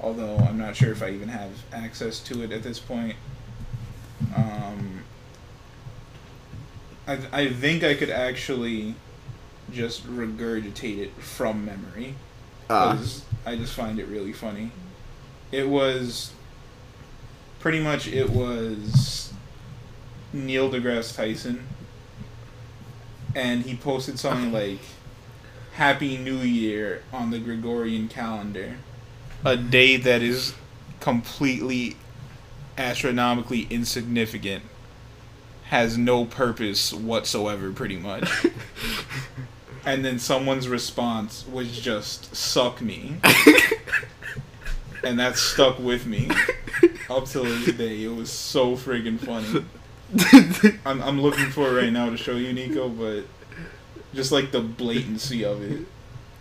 [0.00, 3.16] although I'm not sure if I even have access to it at this point.
[4.36, 5.04] Um,
[7.06, 8.94] I, I think I could actually
[9.72, 12.14] just regurgitate it from memory.
[12.70, 12.94] Ah.
[12.96, 14.70] 'cause I just find it really funny.
[15.52, 16.32] It was
[17.60, 19.32] pretty much it was
[20.32, 21.66] Neil deGrasse Tyson,
[23.34, 24.80] and he posted something like
[25.72, 28.76] "Happy New Year" on the Gregorian calendar,
[29.44, 30.54] a day that is
[31.00, 31.96] completely
[32.76, 34.62] astronomically insignificant,
[35.64, 38.28] has no purpose whatsoever, pretty much.
[39.84, 43.16] and then someone's response was just "suck me,"
[45.04, 46.30] and that stuck with me
[47.10, 48.04] up till this day.
[48.04, 49.64] It was so friggin' funny.
[50.86, 53.26] I'm I'm looking for it right now to show you, Nicco, but
[54.14, 55.86] just like the blatancy of it.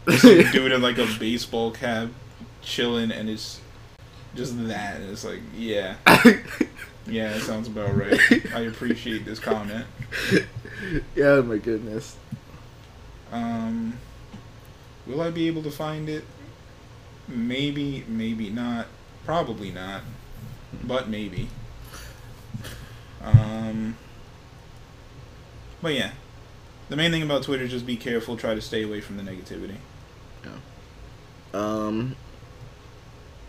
[0.07, 2.09] Just like dude in like a baseball cap,
[2.61, 3.59] chilling, and it's
[4.35, 5.01] just that.
[5.01, 5.95] And it's like, yeah,
[7.07, 8.19] yeah, that sounds about right.
[8.53, 9.85] I appreciate this comment.
[11.15, 12.15] yeah, my goodness.
[13.31, 13.97] Um,
[15.05, 16.23] will I be able to find it?
[17.27, 18.87] Maybe, maybe not.
[19.25, 20.01] Probably not,
[20.83, 21.49] but maybe.
[23.21, 23.97] Um,
[25.81, 26.11] but yeah,
[26.89, 28.37] the main thing about Twitter is just be careful.
[28.37, 29.75] Try to stay away from the negativity.
[30.45, 30.51] Yeah.
[31.53, 32.15] Um,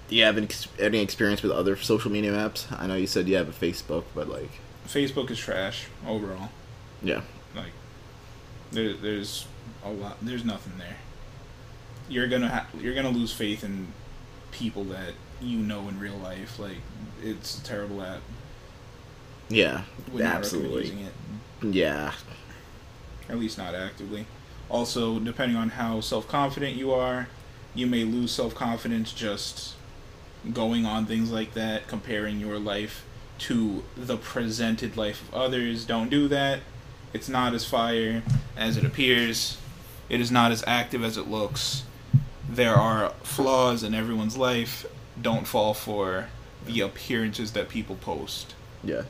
[0.09, 0.49] do you have any,
[0.81, 2.67] any experience with other social media apps?
[2.77, 4.51] I know you said you have a Facebook, but like,
[4.87, 6.49] Facebook is trash overall.
[7.03, 7.21] yeah,
[7.55, 7.73] Like,
[8.73, 9.47] there, there's
[9.85, 10.17] a lot.
[10.23, 10.97] There's nothing there.
[12.09, 13.89] You're gonna ha- you're gonna lose faith in
[14.51, 16.59] people that you know in real life.
[16.59, 16.79] Like,
[17.23, 18.21] it's a terrible app.
[19.49, 21.13] yeah, Would absolutely, using it.
[21.75, 22.13] yeah,
[23.29, 24.27] at least not actively.
[24.71, 27.29] Also, depending on how self confident you are,
[27.75, 29.75] you may lose self confidence just
[30.53, 33.05] going on things like that, comparing your life
[33.39, 35.85] to the presented life of others.
[35.85, 36.61] Don't do that.
[37.13, 38.23] It's not as fire
[38.57, 39.57] as it appears,
[40.09, 41.85] it is not as active as it looks.
[42.49, 44.87] There are flaws in everyone's life.
[45.21, 46.29] Don't fall for
[46.65, 48.55] the appearances that people post.
[48.85, 49.03] yeah.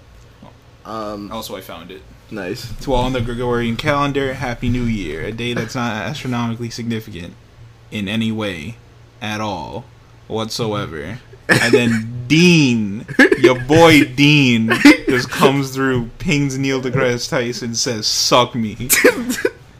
[0.84, 2.02] Um, Also, I found it.
[2.30, 2.72] nice.
[2.82, 7.34] To all on the Gregorian calendar, Happy New Year, a day that's not astronomically significant
[7.90, 8.76] in any way
[9.20, 9.84] at all
[10.28, 11.18] whatsoever.
[11.48, 13.06] And then Dean,
[13.38, 14.70] your boy Dean,
[15.08, 18.76] just comes through, pings Neil deGrasse Tyson, says, suck me.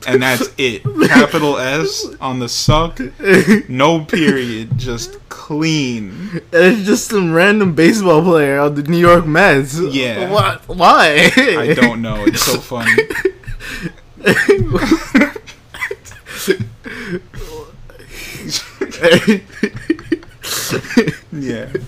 [0.07, 0.83] And that's it.
[1.09, 2.99] Capital S on the suck,
[3.69, 6.41] no period, just clean.
[6.53, 9.79] And it's just some random baseball player on the New York Mets.
[9.79, 10.31] Yeah.
[10.31, 10.67] What?
[10.69, 11.31] Why?
[11.37, 12.25] I don't know.
[12.25, 12.93] It's so funny.
[21.33, 21.73] Yeah.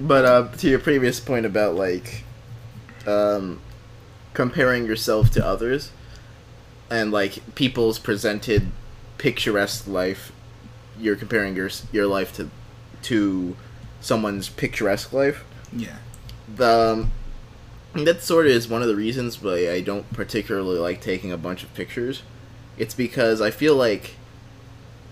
[0.00, 2.24] But uh, to your previous point about like
[3.06, 3.60] um,
[4.32, 5.92] comparing yourself to others
[6.90, 8.70] and like people's presented
[9.18, 10.32] picturesque life,
[10.98, 12.50] you're comparing your your life to
[13.02, 13.56] to
[14.00, 15.44] someone's picturesque life.
[15.72, 15.96] Yeah.
[16.52, 17.10] The
[17.94, 21.30] um, that sort of is one of the reasons why I don't particularly like taking
[21.30, 22.22] a bunch of pictures.
[22.76, 24.16] It's because I feel like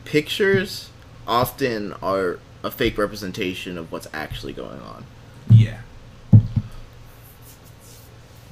[0.04, 0.90] pictures
[1.26, 5.04] often are a fake representation of what's actually going on.
[5.50, 5.80] Yeah.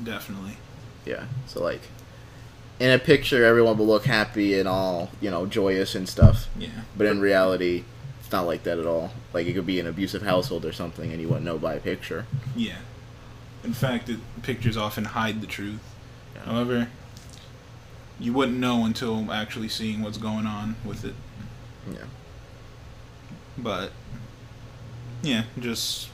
[0.02, 0.56] Definitely.
[1.04, 1.24] Yeah.
[1.46, 1.82] So like
[2.78, 6.48] in a picture everyone will look happy and all, you know, joyous and stuff.
[6.58, 6.68] Yeah.
[6.96, 7.84] But in reality,
[8.20, 9.12] it's not like that at all.
[9.32, 11.80] Like it could be an abusive household or something and you wouldn't know by a
[11.80, 12.26] picture.
[12.56, 12.78] Yeah.
[13.62, 15.80] In fact, it, pictures often hide the truth.
[16.34, 16.42] Yeah.
[16.44, 16.88] However,
[18.18, 21.14] you wouldn't know until actually seeing what's going on with it.
[21.92, 22.04] Yeah.
[23.58, 23.92] But
[25.22, 26.08] yeah, just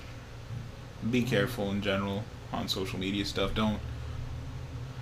[1.10, 3.54] be careful in general on social media stuff.
[3.54, 3.78] Don't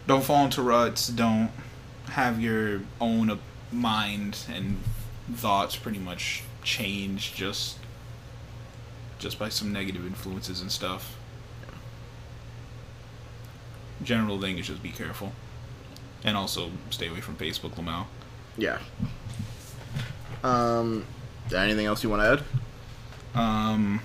[0.06, 1.08] don't fall into ruts.
[1.08, 1.50] Don't
[2.10, 3.38] have your own
[3.72, 4.78] mind and
[5.32, 7.78] thoughts pretty much change just
[9.18, 11.16] just by some negative influences and stuff.
[14.02, 15.32] General thing is just be careful.
[16.24, 18.06] And also stay away from Facebook, Lamau.
[18.56, 18.78] Yeah.
[20.42, 21.06] Um
[21.52, 22.44] anything else you want to
[23.34, 23.40] add?
[23.40, 24.00] Um,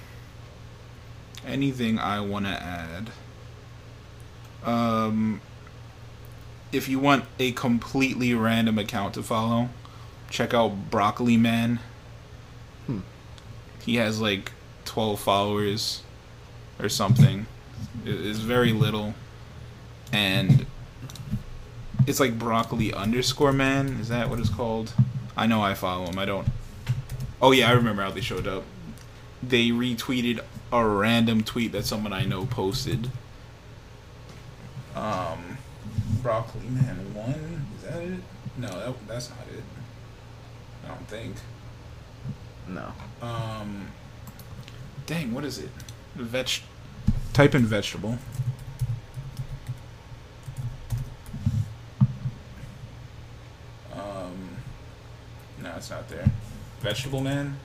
[1.45, 3.11] anything I want to add?
[4.63, 5.41] Um,
[6.71, 9.69] if you want a completely random account to follow,
[10.29, 11.79] check out Broccoli Man.
[12.85, 12.99] Hmm.
[13.85, 14.51] He has like
[14.85, 16.03] 12 followers
[16.79, 17.45] or something.
[18.05, 19.13] It's very little.
[20.11, 20.65] And
[22.07, 23.97] it's like broccoli underscore man.
[23.99, 24.93] Is that what it's called?
[25.37, 26.17] I know I follow him.
[26.17, 26.47] I don't.
[27.41, 28.63] Oh yeah, I remember how they showed up.
[29.41, 33.09] They retweeted a random tweet that someone I know posted.
[34.95, 35.57] Um,
[36.21, 38.19] broccoli man one is that it?
[38.57, 39.63] No, that, that's not it.
[40.83, 41.35] I don't think.
[42.67, 42.91] No.
[43.25, 43.87] Um.
[45.05, 45.69] Dang, what is it?
[46.15, 46.49] Veg.
[47.31, 48.17] Type in vegetable.
[53.93, 54.49] Um.
[55.63, 56.29] No, it's not there.
[56.79, 57.57] Vegetable Man.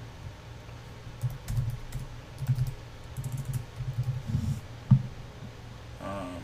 [6.03, 6.43] Um,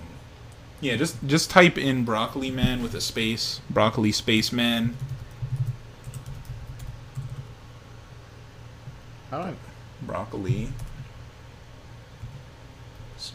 [0.81, 4.97] yeah, just just type in broccoli man with a space, broccoli space man.
[9.31, 9.57] How do
[10.03, 10.73] broccoli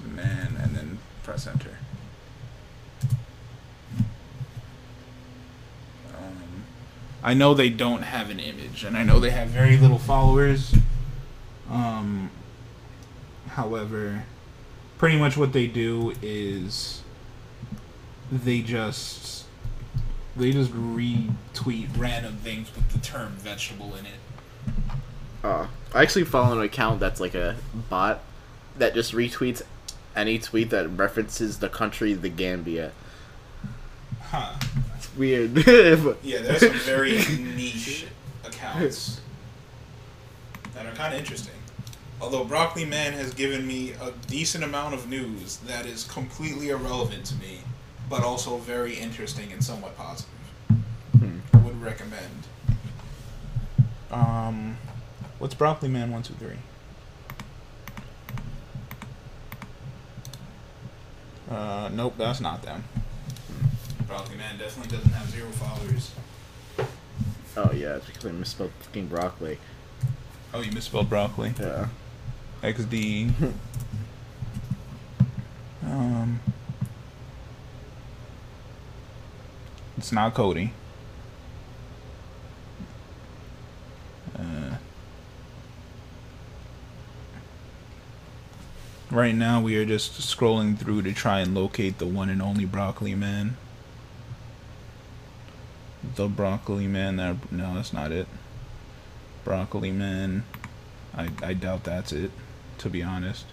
[0.03, 1.77] man and then press enter
[6.17, 6.63] um,
[7.25, 10.73] i know they don't have an image and i know they have very little followers.
[11.69, 12.29] Um,
[13.49, 14.23] however
[14.97, 17.01] pretty much what they do is
[18.31, 19.45] they just
[20.35, 24.83] they just retweet random things with the term vegetable in it.
[25.43, 27.55] Uh, I actually follow an account that's like a
[27.89, 28.21] bot
[28.77, 29.61] that just retweets
[30.15, 32.91] any tweet that references the country the Gambia.
[34.23, 34.55] huh
[35.17, 35.55] Weird.
[36.23, 38.07] Yeah, there's some very niche
[38.43, 39.21] accounts
[40.73, 41.53] that are kind of interesting.
[42.21, 47.25] Although Broccoli Man has given me a decent amount of news that is completely irrelevant
[47.25, 47.59] to me,
[48.09, 50.31] but also very interesting and somewhat positive.
[51.19, 51.39] Hmm.
[51.53, 52.47] I would recommend.
[54.11, 54.77] Um,
[55.39, 56.57] what's Broccoli Man one two three?
[61.49, 62.83] Uh, nope, that's not them.
[64.07, 66.11] Broccoli Man definitely doesn't have zero followers.
[67.57, 69.57] oh yeah, it's because I misspelled fucking broccoli.
[70.53, 71.53] Oh, you misspelled broccoli.
[71.59, 71.87] Yeah.
[72.61, 73.31] XD.
[75.83, 76.39] um,
[79.97, 80.71] it's not Cody.
[84.37, 84.75] Uh,
[89.09, 92.65] right now, we are just scrolling through to try and locate the one and only
[92.65, 93.57] Broccoli Man.
[96.15, 97.17] The Broccoli Man.
[97.17, 98.27] That no, that's not it.
[99.43, 100.43] Broccoli Man.
[101.15, 102.31] I, I doubt that's it,
[102.79, 103.45] to be honest.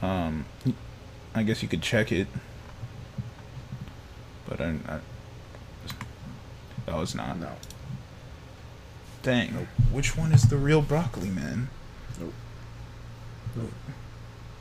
[0.00, 0.44] Um,
[1.34, 2.26] I guess you could check it,
[4.48, 4.98] but I, I
[6.88, 7.38] oh, it's not.
[7.38, 7.52] No.
[9.22, 9.54] Dang.
[9.54, 9.66] Nope.
[9.92, 11.68] Which one is the real broccoli man?
[12.20, 12.32] Nope.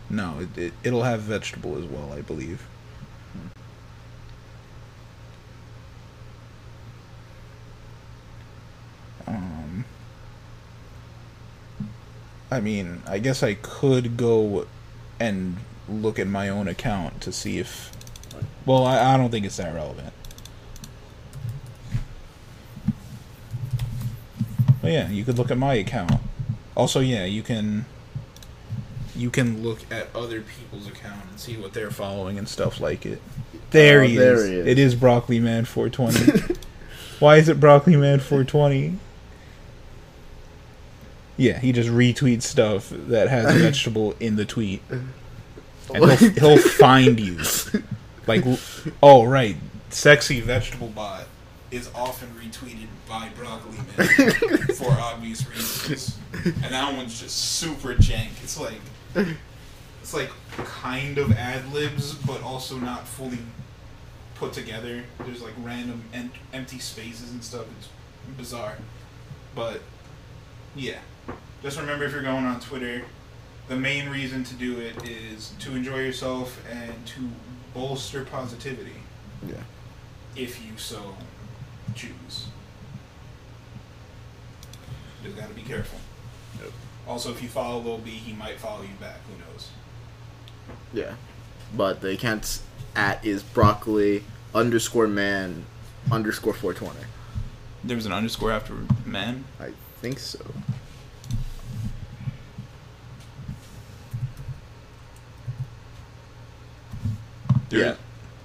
[0.09, 2.67] No, it, it it'll have vegetable as well, I believe.
[9.25, 9.85] Um.
[12.53, 14.67] I mean, I guess I could go
[15.19, 15.57] and
[15.89, 17.91] look at my own account to see if.
[18.65, 20.13] Well, I, I don't think it's that relevant.
[24.81, 26.13] But yeah, you could look at my account.
[26.75, 27.85] Also, yeah, you can.
[29.15, 33.05] You can look at other people's account and see what they're following and stuff like
[33.05, 33.21] it.
[33.69, 34.47] There, Oh, he, there is.
[34.49, 34.67] he is.
[34.67, 36.55] It is Broccoli Man 420.
[37.19, 38.97] Why is it Broccoli Man 420?
[41.37, 45.11] Yeah, he just retweets stuff that has vegetable in the tweet, and
[45.91, 47.39] he'll, he'll find you.
[48.27, 48.43] Like,
[49.03, 49.57] oh right,
[49.89, 51.25] sexy vegetable bot
[51.71, 54.07] is often retweeted by Broccoli Man
[54.75, 58.29] for obvious reasons, and that one's just super jank.
[58.43, 58.79] It's like,
[60.01, 63.39] it's like kind of ad libs, but also not fully
[64.35, 65.03] put together.
[65.19, 67.65] There's like random en- empty spaces and stuff.
[67.79, 67.89] It's
[68.37, 68.77] bizarre,
[69.55, 69.81] but
[70.75, 70.99] yeah.
[71.63, 73.03] Just remember if you're going on Twitter,
[73.69, 77.29] the main reason to do it is to enjoy yourself and to
[77.73, 78.97] bolster positivity
[79.47, 79.55] Yeah.
[80.35, 81.15] if you so
[81.95, 82.47] choose.
[85.23, 85.99] Just gotta be careful.
[86.61, 86.71] Yep.
[87.07, 89.19] Also, if you follow Lil B, he might follow you back.
[89.27, 89.69] Who knows?
[90.93, 91.15] Yeah.
[91.75, 92.61] But the account's
[92.95, 94.23] at is broccoli
[94.53, 95.65] underscore man
[96.11, 97.07] underscore 420.
[97.85, 98.73] There was an underscore after
[99.05, 99.45] man.
[99.59, 99.71] I
[100.01, 100.39] think so.
[107.73, 107.95] There- yeah.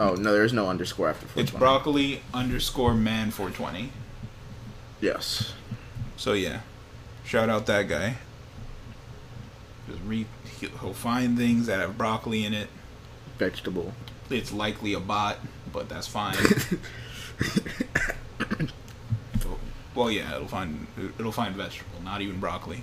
[0.01, 1.43] Oh, no, there's no underscore after 420.
[1.43, 3.91] It's broccoli underscore man 420.
[5.01, 5.53] Yes.
[6.17, 6.61] So yeah,
[7.25, 8.17] shout out that guy.
[9.89, 10.27] Just re-
[10.61, 12.69] he'll he'll find things that have broccoli in it.
[13.39, 13.93] Vegetable.
[14.31, 15.39] It's likely a bot,
[15.73, 16.37] but that's fine.
[19.95, 20.87] well, yeah, it'll find
[21.19, 22.83] it'll find vegetable, not even broccoli.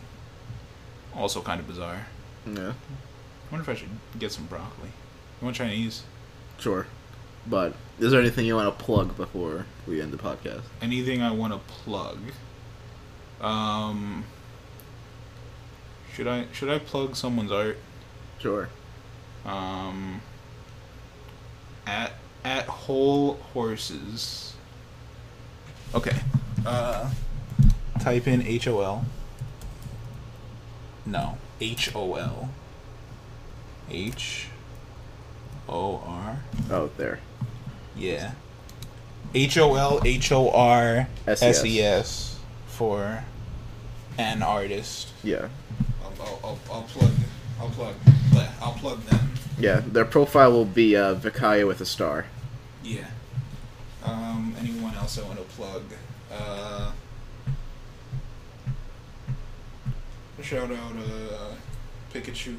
[1.15, 2.07] Also, kind of bizarre.
[2.45, 2.73] yeah.
[2.73, 3.89] I wonder if I should
[4.19, 4.89] get some broccoli.
[5.41, 6.03] You want Chinese?
[6.59, 6.87] Sure.
[7.47, 10.63] But is there anything you want to plug before we end the podcast?
[10.81, 12.17] Anything I want to plug?
[13.41, 14.23] Um,
[16.13, 17.77] should I should I plug someone's art?
[18.39, 18.69] Sure.
[19.45, 20.21] Um,
[21.85, 22.13] at
[22.43, 24.53] at whole horses.
[25.93, 26.17] Okay.
[26.65, 27.11] Uh,
[27.99, 29.05] type in H O L.
[31.05, 32.49] No, H O L.
[33.89, 34.47] H
[35.67, 36.39] O R.
[36.69, 37.19] Oh, there.
[37.95, 38.31] Yeah.
[39.33, 43.23] H O L H O R S E S for
[44.17, 45.09] an artist.
[45.23, 45.49] Yeah.
[46.03, 47.11] I'll, I'll, I'll, I'll plug.
[47.59, 47.95] I'll plug.
[48.61, 49.31] I'll plug them.
[49.59, 49.81] Yeah.
[49.85, 52.25] Their profile will be uh, Vikaya with a star.
[52.83, 53.07] Yeah.
[54.03, 55.83] Um, anyone else I want to plug?
[56.31, 56.91] Uh,
[60.41, 61.55] shout out uh,
[62.13, 62.55] Pikachu.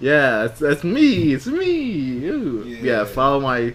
[0.00, 1.32] Yeah, that's, that's me.
[1.32, 1.80] It's me.
[2.18, 2.82] Yeah.
[2.82, 3.04] Yeah.
[3.04, 3.74] Follow my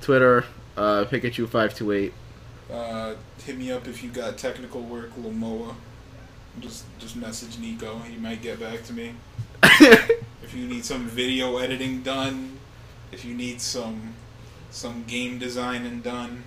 [0.00, 0.44] Twitter,
[0.76, 2.12] uh, Pikachu five two eight.
[2.72, 3.14] Uh,
[3.44, 5.74] hit me up if you got technical work, Lamoa.
[6.60, 8.02] Just just message Nicco.
[8.04, 9.14] He might get back to me.
[10.48, 12.58] If you need some video editing done,
[13.12, 14.14] if you need some
[14.70, 16.44] some game designing done,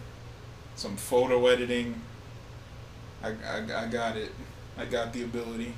[0.76, 2.02] some photo editing,
[3.22, 4.32] I, I, I got it.
[4.76, 5.74] I got the ability.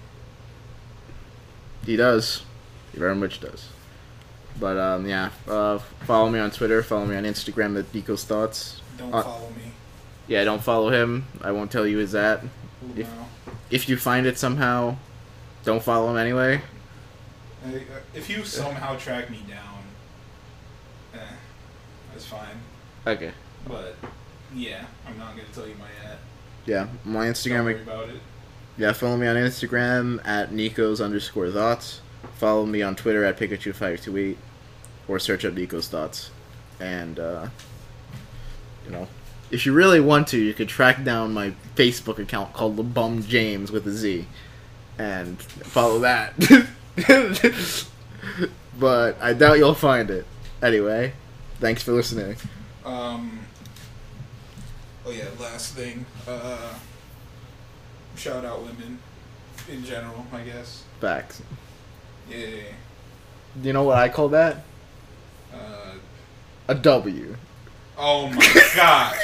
[1.85, 2.43] He does.
[2.93, 3.67] He very much does.
[4.59, 5.29] But um, yeah.
[5.47, 6.81] Uh, follow me on Twitter.
[6.83, 7.77] Follow me on Instagram.
[7.77, 8.81] At Nicco's thoughts.
[8.97, 9.71] Don't Uh, follow me.
[10.27, 11.25] Yeah, don't follow him.
[11.41, 12.43] I won't tell you his at.
[12.95, 13.27] if- No.
[13.69, 14.97] If you find it somehow,
[15.65, 16.61] don't follow him anyway.
[17.65, 17.69] Uh,
[18.13, 19.83] If you somehow track me down,
[21.15, 21.17] eh,
[22.11, 22.61] that's fine.
[23.07, 23.31] Okay.
[23.67, 23.95] But
[24.53, 26.19] yeah, I'm not gonna tell you my at.
[26.65, 27.63] Yeah, my Don't Instagram.
[27.63, 28.21] worry about it.
[28.77, 32.01] Yeah, follow me on Instagram at Nicco's underscore thoughts.
[32.35, 34.35] Follow me on Twitter at Pikachu528
[35.07, 36.31] or search up Nicco's thoughts.
[36.79, 37.47] And, uh,
[38.85, 39.07] you know,
[39.51, 43.21] if you really want to, you could track down my Facebook account called The Bum
[43.23, 44.25] James with a Z
[44.97, 46.33] and follow that.
[48.79, 50.25] but I doubt you'll find it.
[50.61, 51.13] Anyway,
[51.59, 52.35] thanks for listening.
[52.85, 53.39] Um.
[55.05, 56.05] Oh yeah, last thing.
[56.27, 56.73] Uh.
[58.15, 58.99] Shout out women,
[59.69, 60.83] in general, I guess.
[61.01, 61.41] Facts.
[62.29, 62.37] Yeah.
[63.61, 64.63] Do You know what I call that?
[65.53, 65.93] Uh.
[66.67, 67.35] A W.
[67.97, 69.19] Oh my gosh.